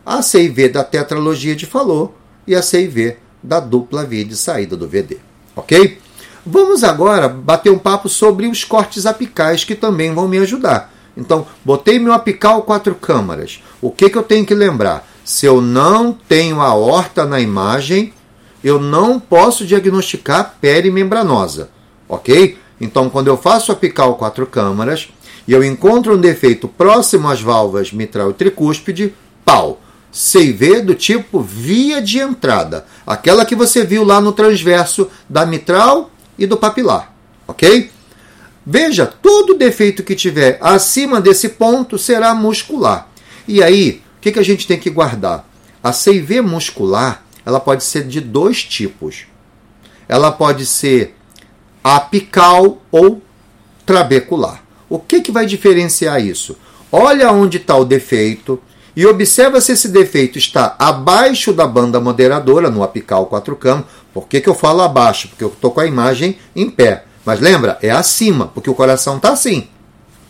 a 0.05 0.23
CIV 0.23 0.69
da 0.69 0.85
tetralogia 0.85 1.55
de 1.55 1.67
Fallot 1.67 2.13
e 2.47 2.55
a 2.55 2.63
CIV 2.63 3.17
da 3.43 3.61
dupla 3.61 4.05
via 4.05 4.25
de 4.25 4.37
saída 4.37 4.77
do 4.77 4.89
VD. 4.89 5.19
Ok? 5.55 5.99
Vamos 6.45 6.83
agora 6.83 7.29
bater 7.29 7.71
um 7.71 7.79
papo 7.79 8.09
sobre 8.09 8.47
os 8.47 8.65
cortes 8.65 9.07
apicais 9.07 9.65
que 9.65 9.75
também 9.75 10.15
vão 10.15 10.27
me 10.27 10.39
ajudar. 10.39 10.93
Então, 11.17 11.47
botei 11.65 11.99
meu 11.99 12.13
apical 12.13 12.63
quatro 12.63 12.95
câmaras. 12.95 13.63
O 13.83 13.91
que, 13.91 14.09
que 14.09 14.17
eu 14.17 14.23
tenho 14.23 14.47
que 14.47 14.55
lembrar? 14.55 15.07
Se 15.25 15.47
eu 15.47 15.61
não 15.61 16.13
tenho 16.13 16.61
a 16.61 16.73
horta 16.75 17.27
na 17.27 17.41
imagem, 17.41 18.15
eu 18.63 18.81
não 18.81 19.21
posso 19.21 19.67
diagnosticar 19.67 20.55
perimembranosa, 20.61 21.71
ok? 22.09 22.59
Então, 22.81 23.11
quando 23.11 23.29
eu 23.29 23.37
faço 23.37 23.73
apical 23.73 24.15
quatro 24.17 24.47
câmaras 24.47 25.09
e 25.47 25.53
eu 25.53 25.65
encontro 25.65 26.15
um 26.15 26.21
defeito 26.21 26.69
próximo 26.69 27.29
às 27.29 27.41
válvulas 27.41 27.93
mitral 27.93 28.31
e 28.31 28.35
tricúspide, 28.35 29.15
pau. 29.45 29.81
CV 30.11 30.81
do 30.81 30.95
tipo 30.95 31.41
via 31.41 32.01
de 32.01 32.19
entrada, 32.19 32.87
aquela 33.07 33.45
que 33.45 33.55
você 33.55 33.85
viu 33.85 34.03
lá 34.05 34.23
no 34.23 34.33
transverso 34.33 35.09
da 35.29 35.45
mitral 35.45 36.11
e 36.39 36.47
do 36.47 36.57
papilar, 36.57 37.13
ok? 37.47 37.91
Veja, 38.65 39.07
todo 39.07 39.57
defeito 39.57 40.03
que 40.03 40.15
tiver 40.15 40.59
acima 40.63 41.21
desse 41.21 41.51
ponto 41.51 41.99
será 41.99 42.35
muscular. 42.35 43.09
E 43.47 43.63
aí, 43.63 44.03
o 44.17 44.21
que, 44.21 44.33
que 44.33 44.39
a 44.39 44.45
gente 44.45 44.67
tem 44.67 44.79
que 44.79 44.91
guardar? 44.91 45.47
A 45.83 45.93
CIV 45.93 46.41
muscular 46.41 47.23
ela 47.49 47.61
pode 47.61 47.83
ser 47.83 48.07
de 48.07 48.21
dois 48.21 48.63
tipos. 48.63 49.27
Ela 50.07 50.31
pode 50.31 50.67
ser 50.67 51.15
apical 51.97 52.79
ou 52.91 53.23
trabecular. 53.87 54.63
O 54.89 54.99
que, 54.99 55.21
que 55.21 55.33
vai 55.33 55.47
diferenciar 55.47 56.21
isso? 56.21 56.57
Olha 56.91 57.31
onde 57.33 57.59
está 57.59 57.77
o 57.77 57.85
defeito 57.85 58.61
e 58.97 59.07
observa 59.07 59.61
se 59.61 59.73
esse 59.73 59.89
defeito 59.89 60.39
está 60.39 60.75
abaixo 60.79 61.53
da 61.53 61.67
banda 61.67 62.01
moderadora 62.01 62.71
no 62.71 62.83
apical 62.83 63.27
4 63.27 63.57
cam. 63.57 63.85
Por 64.13 64.27
que, 64.27 64.41
que 64.41 64.49
eu 64.49 64.55
falo 64.55 64.83
abaixo? 64.83 65.29
Porque 65.29 65.45
eu 65.45 65.49
estou 65.49 65.71
com 65.71 65.81
a 65.81 65.87
imagem 65.87 66.39
em 66.55 66.69
pé. 66.69 67.05
Mas 67.25 67.41
lembra, 67.41 67.79
é 67.83 67.91
acima, 67.91 68.49
porque 68.49 68.71
o 68.71 68.75
coração 68.75 69.17
está 69.17 69.31
assim. 69.31 69.69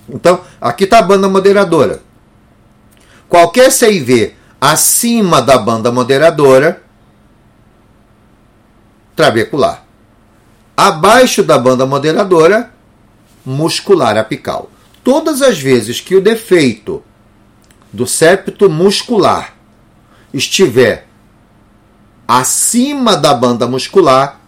Então, 0.08 0.40
aqui 0.60 0.84
está 0.84 0.98
a 0.98 1.02
banda 1.02 1.28
moderadora. 1.28 2.02
Qualquer 3.28 3.70
CIV 3.70 4.34
acima 4.60 5.40
da 5.40 5.58
banda 5.58 5.92
moderadora, 5.92 6.82
trabecular. 9.14 9.87
Abaixo 10.80 11.42
da 11.42 11.58
banda 11.58 11.84
moderadora, 11.84 12.72
muscular 13.44 14.16
apical. 14.16 14.70
Todas 15.02 15.42
as 15.42 15.58
vezes 15.58 16.00
que 16.00 16.14
o 16.14 16.20
defeito 16.20 17.02
do 17.92 18.06
septo 18.06 18.70
muscular 18.70 19.56
estiver 20.32 21.08
acima 22.28 23.16
da 23.16 23.34
banda 23.34 23.66
muscular, 23.66 24.40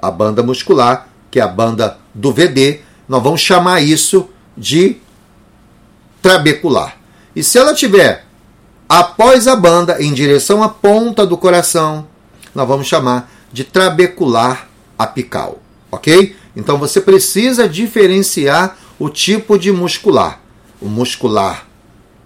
a 0.00 0.12
banda 0.12 0.44
muscular 0.44 1.08
que 1.28 1.40
é 1.40 1.42
a 1.42 1.48
banda 1.48 1.98
do 2.14 2.32
VD, 2.32 2.82
nós 3.08 3.20
vamos 3.20 3.40
chamar 3.40 3.80
isso 3.80 4.30
de 4.56 4.98
trabecular. 6.22 6.98
E 7.34 7.42
se 7.42 7.58
ela 7.58 7.74
tiver 7.74 8.24
após 8.88 9.48
a 9.48 9.56
banda, 9.56 10.00
em 10.00 10.14
direção 10.14 10.62
à 10.62 10.68
ponta 10.68 11.26
do 11.26 11.36
coração, 11.36 12.06
nós 12.54 12.68
vamos 12.68 12.86
chamar 12.86 13.28
de 13.52 13.64
trabecular 13.64 14.67
apical, 14.98 15.62
ok? 15.90 16.34
Então 16.56 16.76
você 16.76 17.00
precisa 17.00 17.68
diferenciar 17.68 18.76
o 18.98 19.08
tipo 19.08 19.58
de 19.58 19.70
muscular, 19.70 20.40
o 20.80 20.88
muscular 20.88 21.68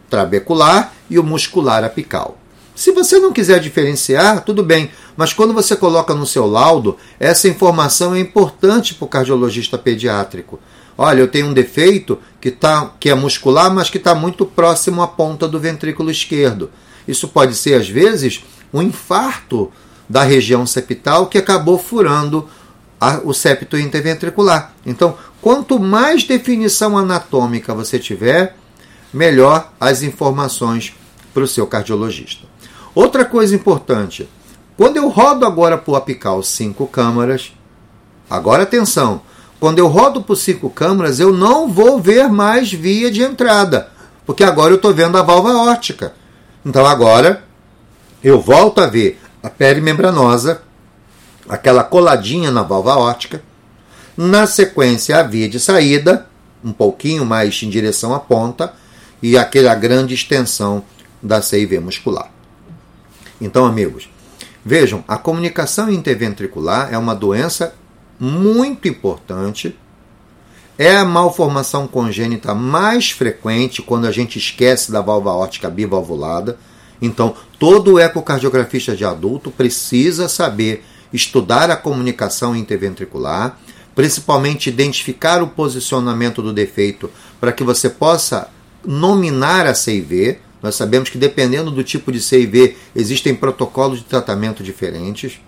trabecular 0.08 0.92
e 1.08 1.18
o 1.18 1.22
muscular 1.22 1.84
apical. 1.84 2.36
Se 2.74 2.92
você 2.92 3.18
não 3.18 3.32
quiser 3.32 3.60
diferenciar, 3.60 4.44
tudo 4.44 4.62
bem, 4.62 4.90
mas 5.16 5.32
quando 5.32 5.54
você 5.54 5.74
coloca 5.74 6.14
no 6.14 6.26
seu 6.26 6.46
laudo, 6.46 6.96
essa 7.18 7.48
informação 7.48 8.14
é 8.14 8.20
importante 8.20 8.94
para 8.94 9.04
o 9.04 9.08
cardiologista 9.08 9.78
pediátrico. 9.78 10.58
Olha, 10.96 11.20
eu 11.20 11.28
tenho 11.28 11.46
um 11.46 11.54
defeito 11.54 12.18
que, 12.40 12.50
tá, 12.50 12.92
que 13.00 13.08
é 13.08 13.14
muscular, 13.14 13.72
mas 13.72 13.88
que 13.88 13.96
está 13.96 14.14
muito 14.14 14.44
próximo 14.44 15.00
à 15.02 15.06
ponta 15.06 15.48
do 15.48 15.58
ventrículo 15.58 16.10
esquerdo. 16.10 16.70
Isso 17.08 17.28
pode 17.28 17.54
ser, 17.54 17.74
às 17.74 17.88
vezes, 17.88 18.44
um 18.72 18.82
infarto 18.82 19.72
da 20.08 20.22
região 20.22 20.66
septal 20.66 21.26
que 21.26 21.38
acabou 21.38 21.78
furando 21.78 22.48
o 23.24 23.32
septo 23.32 23.76
interventricular. 23.76 24.72
Então, 24.86 25.16
quanto 25.40 25.78
mais 25.78 26.24
definição 26.24 26.96
anatômica 26.96 27.74
você 27.74 27.98
tiver, 27.98 28.56
melhor 29.12 29.72
as 29.80 30.02
informações 30.02 30.94
para 31.34 31.42
o 31.42 31.48
seu 31.48 31.66
cardiologista. 31.66 32.46
Outra 32.94 33.24
coisa 33.24 33.54
importante, 33.54 34.28
quando 34.76 34.96
eu 34.96 35.08
rodo 35.08 35.44
agora 35.44 35.76
para 35.76 35.92
o 35.92 35.96
apical 35.96 36.42
cinco 36.42 36.86
câmaras, 36.86 37.52
agora 38.28 38.62
atenção, 38.62 39.22
quando 39.58 39.78
eu 39.78 39.86
rodo 39.86 40.22
por 40.22 40.36
cinco 40.36 40.68
câmaras, 40.68 41.20
eu 41.20 41.32
não 41.32 41.68
vou 41.68 42.00
ver 42.00 42.28
mais 42.28 42.72
via 42.72 43.10
de 43.10 43.22
entrada, 43.22 43.88
porque 44.26 44.44
agora 44.44 44.72
eu 44.72 44.76
estou 44.76 44.92
vendo 44.92 45.16
a 45.16 45.22
válvula 45.22 45.70
órtica. 45.70 46.14
Então 46.64 46.86
agora 46.86 47.44
eu 48.22 48.40
volto 48.40 48.80
a 48.80 48.86
ver 48.86 49.20
a 49.42 49.50
pele 49.50 49.80
membranosa, 49.80 50.62
aquela 51.48 51.84
coladinha 51.84 52.50
na 52.50 52.62
válvula 52.62 52.96
óptica. 52.96 53.42
Na 54.16 54.46
sequência, 54.46 55.18
a 55.18 55.22
via 55.22 55.48
de 55.48 55.58
saída, 55.58 56.26
um 56.64 56.72
pouquinho 56.72 57.24
mais 57.24 57.62
em 57.62 57.70
direção 57.70 58.14
à 58.14 58.20
ponta, 58.20 58.72
e 59.22 59.38
aquela 59.38 59.74
grande 59.74 60.14
extensão 60.14 60.84
da 61.22 61.40
CIV 61.40 61.78
muscular. 61.78 62.30
Então, 63.40 63.64
amigos, 63.64 64.08
vejam, 64.64 65.04
a 65.06 65.16
comunicação 65.16 65.90
interventricular 65.90 66.92
é 66.92 66.98
uma 66.98 67.14
doença 67.14 67.74
muito 68.18 68.88
importante. 68.88 69.76
É 70.78 70.96
a 70.96 71.04
malformação 71.04 71.86
congênita 71.86 72.54
mais 72.54 73.10
frequente 73.10 73.82
quando 73.82 74.06
a 74.06 74.12
gente 74.12 74.38
esquece 74.38 74.90
da 74.90 75.00
válvula 75.00 75.34
óptica 75.34 75.70
bivalvulada. 75.70 76.58
Então, 77.00 77.34
todo 77.58 77.98
ecocardiografista 77.98 78.96
de 78.96 79.04
adulto 79.04 79.50
precisa 79.50 80.28
saber 80.28 80.84
estudar 81.12 81.70
a 81.70 81.76
comunicação 81.76 82.54
interventricular, 82.56 83.58
principalmente 83.94 84.68
identificar 84.68 85.42
o 85.42 85.48
posicionamento 85.48 86.42
do 86.42 86.52
defeito 86.52 87.10
para 87.40 87.52
que 87.52 87.64
você 87.64 87.90
possa 87.90 88.48
nominar 88.84 89.66
a 89.66 89.74
CIV. 89.74 90.38
Nós 90.62 90.74
sabemos 90.74 91.10
que 91.10 91.18
dependendo 91.18 91.70
do 91.70 91.84
tipo 91.84 92.10
de 92.12 92.20
CIV 92.20 92.76
existem 92.94 93.34
protocolos 93.34 93.98
de 93.98 94.04
tratamento 94.04 94.62
diferentes. 94.62 95.40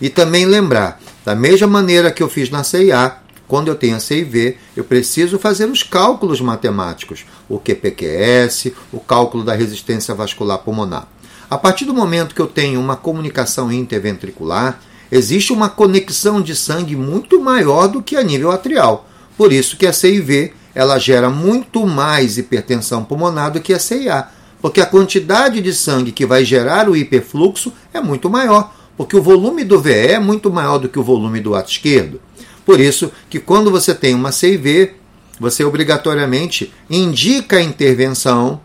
E 0.00 0.08
também 0.08 0.46
lembrar, 0.46 1.00
da 1.24 1.34
mesma 1.34 1.66
maneira 1.66 2.12
que 2.12 2.22
eu 2.22 2.28
fiz 2.28 2.50
na 2.50 2.62
CIA, 2.62 3.16
quando 3.48 3.68
eu 3.68 3.74
tenho 3.74 3.96
a 3.96 4.00
CIV, 4.00 4.58
eu 4.76 4.84
preciso 4.84 5.38
fazer 5.38 5.64
os 5.64 5.82
cálculos 5.82 6.40
matemáticos, 6.40 7.24
o 7.48 7.58
QPQS, 7.58 8.72
o 8.92 9.00
cálculo 9.00 9.42
da 9.42 9.54
resistência 9.54 10.14
vascular 10.14 10.58
pulmonar. 10.58 11.08
A 11.50 11.56
partir 11.56 11.86
do 11.86 11.94
momento 11.94 12.34
que 12.34 12.42
eu 12.42 12.46
tenho 12.46 12.78
uma 12.78 12.94
comunicação 12.94 13.72
interventricular, 13.72 14.78
existe 15.10 15.52
uma 15.52 15.68
conexão 15.68 16.40
de 16.40 16.54
sangue 16.54 16.96
muito 16.96 17.40
maior 17.40 17.88
do 17.88 18.02
que 18.02 18.16
a 18.16 18.22
nível 18.22 18.50
atrial. 18.50 19.08
Por 19.36 19.52
isso 19.52 19.76
que 19.76 19.86
a 19.86 19.92
CIV 19.92 20.52
ela 20.74 20.98
gera 20.98 21.28
muito 21.28 21.86
mais 21.86 22.38
hipertensão 22.38 23.04
pulmonar 23.04 23.50
do 23.50 23.60
que 23.60 23.74
a 23.74 23.78
CIA, 23.78 24.28
porque 24.60 24.80
a 24.80 24.86
quantidade 24.86 25.60
de 25.60 25.72
sangue 25.72 26.12
que 26.12 26.26
vai 26.26 26.44
gerar 26.44 26.88
o 26.88 26.96
hiperfluxo 26.96 27.72
é 27.92 28.00
muito 28.00 28.28
maior, 28.30 28.72
porque 28.96 29.16
o 29.16 29.22
volume 29.22 29.64
do 29.64 29.80
VE 29.80 29.92
é 29.92 30.18
muito 30.18 30.50
maior 30.50 30.78
do 30.78 30.88
que 30.88 30.98
o 30.98 31.04
volume 31.04 31.40
do 31.40 31.54
ato 31.54 31.70
esquerdo. 31.70 32.20
Por 32.64 32.78
isso 32.80 33.10
que 33.30 33.38
quando 33.38 33.70
você 33.70 33.94
tem 33.94 34.14
uma 34.14 34.30
CIV, 34.30 34.92
você 35.40 35.64
obrigatoriamente 35.64 36.72
indica 36.90 37.56
a 37.56 37.62
intervenção, 37.62 38.60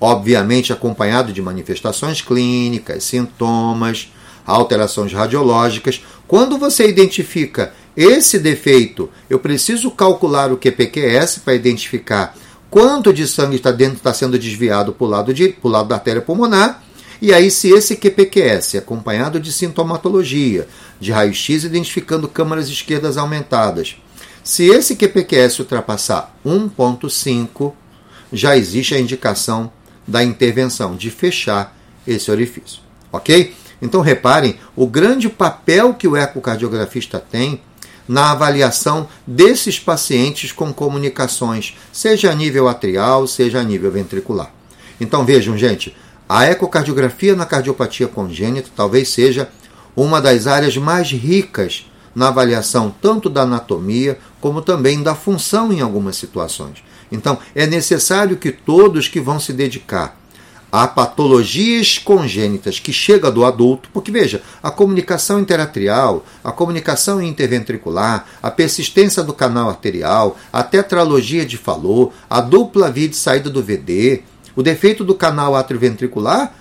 obviamente 0.00 0.72
acompanhado 0.72 1.32
de 1.32 1.40
manifestações 1.40 2.20
clínicas, 2.20 3.04
sintomas, 3.04 4.12
alterações 4.48 5.12
radiológicas. 5.12 6.02
Quando 6.26 6.58
você 6.58 6.88
identifica 6.88 7.72
esse 7.96 8.38
defeito, 8.38 9.10
eu 9.28 9.38
preciso 9.38 9.90
calcular 9.90 10.50
o 10.52 10.56
QPQS 10.56 11.40
para 11.44 11.54
identificar 11.54 12.34
quanto 12.70 13.12
de 13.12 13.26
sangue 13.26 13.56
está 13.56 13.70
dentro 13.70 13.96
está 13.96 14.12
sendo 14.12 14.38
desviado 14.38 14.92
para 14.92 15.06
o 15.06 15.08
lado, 15.08 15.34
de, 15.34 15.48
para 15.50 15.68
o 15.68 15.70
lado 15.70 15.88
da 15.88 15.96
artéria 15.96 16.22
pulmonar. 16.22 16.82
E 17.20 17.32
aí, 17.32 17.50
se 17.50 17.70
esse 17.70 17.96
QPQS, 17.96 18.76
acompanhado 18.76 19.40
de 19.40 19.52
sintomatologia, 19.52 20.68
de 21.00 21.10
raio-x 21.10 21.64
identificando 21.64 22.28
câmaras 22.28 22.68
esquerdas 22.68 23.16
aumentadas, 23.16 23.96
se 24.44 24.66
esse 24.66 24.94
QPQS 24.94 25.58
ultrapassar 25.58 26.34
1.5, 26.46 27.72
já 28.32 28.56
existe 28.56 28.94
a 28.94 29.00
indicação 29.00 29.72
da 30.06 30.22
intervenção, 30.22 30.94
de 30.96 31.10
fechar 31.10 31.76
esse 32.06 32.30
orifício. 32.30 32.80
Ok? 33.12 33.54
Então 33.80 34.00
reparem 34.00 34.58
o 34.74 34.86
grande 34.86 35.28
papel 35.28 35.94
que 35.94 36.08
o 36.08 36.16
ecocardiografista 36.16 37.18
tem 37.18 37.60
na 38.08 38.32
avaliação 38.32 39.06
desses 39.26 39.78
pacientes 39.78 40.50
com 40.50 40.72
comunicações, 40.72 41.76
seja 41.92 42.30
a 42.30 42.34
nível 42.34 42.66
atrial, 42.66 43.26
seja 43.26 43.60
a 43.60 43.62
nível 43.62 43.90
ventricular. 43.90 44.50
Então 45.00 45.24
vejam, 45.24 45.56
gente, 45.56 45.94
a 46.28 46.46
ecocardiografia 46.46 47.36
na 47.36 47.46
cardiopatia 47.46 48.08
congênita 48.08 48.70
talvez 48.74 49.10
seja 49.10 49.48
uma 49.94 50.20
das 50.20 50.46
áreas 50.46 50.76
mais 50.76 51.10
ricas 51.10 51.86
na 52.14 52.28
avaliação 52.28 52.94
tanto 53.00 53.28
da 53.28 53.42
anatomia 53.42 54.18
como 54.40 54.62
também 54.62 55.02
da 55.02 55.14
função 55.14 55.72
em 55.72 55.80
algumas 55.80 56.16
situações. 56.16 56.82
Então, 57.10 57.38
é 57.54 57.66
necessário 57.66 58.36
que 58.36 58.52
todos 58.52 59.08
que 59.08 59.20
vão 59.20 59.40
se 59.40 59.52
dedicar 59.52 60.16
a 60.70 60.86
patologias 60.86 61.98
congênitas 61.98 62.78
que 62.78 62.92
chega 62.92 63.30
do 63.30 63.44
adulto, 63.44 63.88
porque 63.92 64.10
veja, 64.10 64.42
a 64.62 64.70
comunicação 64.70 65.40
interatrial, 65.40 66.24
a 66.44 66.52
comunicação 66.52 67.22
interventricular, 67.22 68.26
a 68.42 68.50
persistência 68.50 69.22
do 69.22 69.32
canal 69.32 69.70
arterial, 69.70 70.36
a 70.52 70.62
tetralogia 70.62 71.46
de 71.46 71.56
Fallot, 71.56 72.12
a 72.28 72.40
dupla 72.40 72.90
via 72.90 73.08
de 73.08 73.16
saída 73.16 73.48
do 73.48 73.62
VD, 73.62 74.22
o 74.54 74.62
defeito 74.62 75.04
do 75.04 75.14
canal 75.14 75.56
atrioventricular, 75.56 76.54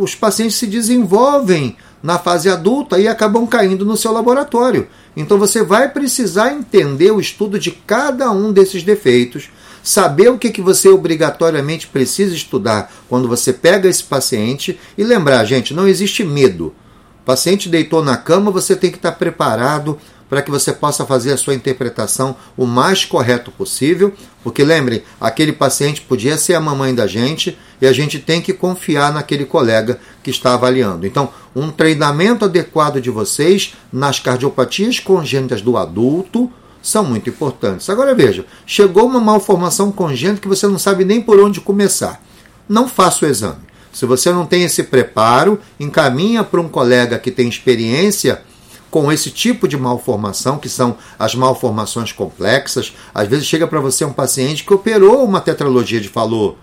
os 0.00 0.14
pacientes 0.14 0.56
se 0.56 0.66
desenvolvem 0.66 1.76
na 2.02 2.18
fase 2.18 2.48
adulta 2.48 2.98
e 2.98 3.06
acabam 3.06 3.46
caindo 3.46 3.84
no 3.84 3.96
seu 3.96 4.10
laboratório. 4.10 4.88
Então 5.16 5.38
você 5.38 5.62
vai 5.62 5.88
precisar 5.88 6.52
entender 6.52 7.10
o 7.10 7.20
estudo 7.20 7.58
de 7.58 7.70
cada 7.70 8.30
um 8.30 8.52
desses 8.52 8.82
defeitos 8.82 9.50
saber 9.82 10.28
o 10.28 10.38
que, 10.38 10.50
que 10.50 10.60
você 10.62 10.88
obrigatoriamente 10.88 11.86
precisa 11.86 12.34
estudar 12.34 12.92
quando 13.08 13.28
você 13.28 13.52
pega 13.52 13.88
esse 13.88 14.04
paciente 14.04 14.78
e 14.96 15.04
lembrar, 15.04 15.44
gente, 15.44 15.74
não 15.74 15.88
existe 15.88 16.24
medo. 16.24 16.74
O 17.22 17.24
paciente 17.24 17.68
deitou 17.68 18.02
na 18.02 18.16
cama, 18.16 18.50
você 18.50 18.74
tem 18.74 18.90
que 18.90 18.96
estar 18.96 19.12
preparado 19.12 19.98
para 20.30 20.40
que 20.40 20.50
você 20.50 20.72
possa 20.72 21.04
fazer 21.04 21.32
a 21.32 21.36
sua 21.36 21.56
interpretação 21.56 22.36
o 22.56 22.64
mais 22.64 23.04
correto 23.04 23.50
possível, 23.50 24.14
porque 24.44 24.62
lembrem, 24.62 25.02
aquele 25.20 25.52
paciente 25.52 26.00
podia 26.02 26.38
ser 26.38 26.54
a 26.54 26.60
mamãe 26.60 26.94
da 26.94 27.06
gente 27.06 27.58
e 27.80 27.86
a 27.86 27.92
gente 27.92 28.20
tem 28.20 28.40
que 28.40 28.52
confiar 28.52 29.12
naquele 29.12 29.44
colega 29.44 29.98
que 30.22 30.30
está 30.30 30.54
avaliando. 30.54 31.04
Então, 31.04 31.30
um 31.54 31.70
treinamento 31.72 32.44
adequado 32.44 33.00
de 33.00 33.10
vocês 33.10 33.74
nas 33.92 34.20
cardiopatias 34.20 35.00
congênitas 35.00 35.60
do 35.60 35.76
adulto 35.76 36.50
são 36.82 37.04
muito 37.04 37.28
importantes. 37.28 37.88
Agora 37.90 38.14
veja, 38.14 38.44
chegou 38.66 39.06
uma 39.06 39.20
malformação 39.20 39.92
congênita 39.92 40.40
que 40.40 40.48
você 40.48 40.66
não 40.66 40.78
sabe 40.78 41.04
nem 41.04 41.20
por 41.20 41.38
onde 41.38 41.60
começar. 41.60 42.22
Não 42.68 42.88
faça 42.88 43.24
o 43.24 43.28
exame. 43.28 43.70
Se 43.92 44.06
você 44.06 44.30
não 44.30 44.46
tem 44.46 44.62
esse 44.62 44.84
preparo, 44.84 45.58
encaminha 45.78 46.44
para 46.44 46.60
um 46.60 46.68
colega 46.68 47.18
que 47.18 47.30
tem 47.30 47.48
experiência 47.48 48.42
com 48.90 49.10
esse 49.10 49.30
tipo 49.30 49.68
de 49.68 49.76
malformação, 49.76 50.58
que 50.58 50.68
são 50.68 50.96
as 51.18 51.34
malformações 51.34 52.12
complexas. 52.12 52.92
Às 53.14 53.28
vezes 53.28 53.46
chega 53.46 53.66
para 53.66 53.80
você 53.80 54.04
um 54.04 54.12
paciente 54.12 54.64
que 54.64 54.74
operou 54.74 55.24
uma 55.24 55.40
tetralogia 55.40 56.00
de 56.00 56.08
Fallot. 56.08 56.56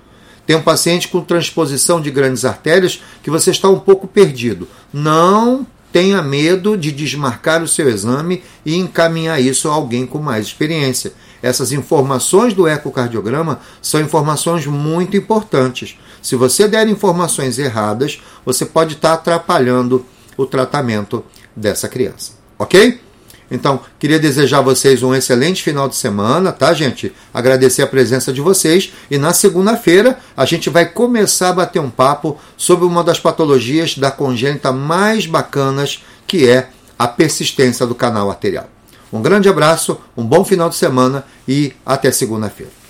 Tem 0.45 0.56
um 0.56 0.62
paciente 0.62 1.10
com 1.10 1.21
transposição 1.21 1.99
de 1.99 2.10
grandes 2.10 2.45
artérias 2.45 3.01
que 3.21 3.30
você 3.30 3.51
está 3.51 3.69
um 3.69 3.80
pouco 3.80 4.08
perdido. 4.08 4.67
Não 4.93 5.67
tenha 5.97 6.21
medo 6.21 6.77
de 6.77 6.91
desmarcar 6.91 7.63
o 7.63 7.67
seu 7.67 7.89
exame 7.89 8.43
e 8.63 8.75
encaminhar 8.75 9.41
isso 9.41 9.67
a 9.67 9.73
alguém 9.73 10.05
com 10.05 10.19
mais 10.19 10.45
experiência. 10.45 11.12
Essas 11.41 11.71
informações 11.71 12.53
do 12.53 12.67
ecocardiograma 12.67 13.60
são 13.81 13.99
informações 13.99 14.67
muito 14.67 15.17
importantes. 15.17 15.97
Se 16.21 16.36
você 16.36 16.67
der 16.67 16.88
informações 16.88 17.57
erradas, 17.57 18.21
você 18.45 18.63
pode 18.63 18.93
estar 18.93 19.13
atrapalhando 19.13 20.05
o 20.38 20.45
tratamento 20.45 21.25
dessa 21.55 21.89
criança. 21.89 22.33
Ok? 22.60 23.01
Então, 23.49 23.79
queria 23.97 24.19
desejar 24.19 24.60
a 24.60 24.62
vocês 24.62 25.01
um 25.01 25.15
excelente 25.15 25.63
final 25.63 25.88
de 25.88 25.95
semana, 25.95 26.51
tá, 26.51 26.73
gente? 26.73 27.13
Agradecer 27.33 27.81
a 27.81 27.88
presença 27.88 28.33
de 28.33 28.41
vocês 28.41 28.91
e 29.10 29.17
na 29.17 29.33
segunda-feira 29.33 30.19
a 30.36 30.45
gente 30.45 30.69
vai 30.69 30.86
começar 30.86 31.49
a 31.49 31.53
bater 31.53 31.79
um 31.79 31.89
papo 31.89 32.38
sobre 32.57 32.86
uma 32.86 33.03
das 33.03 33.19
patologias 33.19 33.97
da 33.97 34.12
congênita 34.12 34.71
mais 34.71 35.25
bacanas, 35.25 36.03
que 36.25 36.47
é 36.49 36.69
a 36.99 37.07
persistência 37.07 37.86
do 37.86 37.95
canal 37.95 38.29
arterial. 38.29 38.69
Um 39.12 39.21
grande 39.21 39.47
abraço, 39.47 39.97
um 40.17 40.25
bom 40.25 40.43
final 40.43 40.69
de 40.69 40.75
semana 40.75 41.23
e 41.47 41.73
até 41.86 42.12
segunda-feira. 42.12 42.87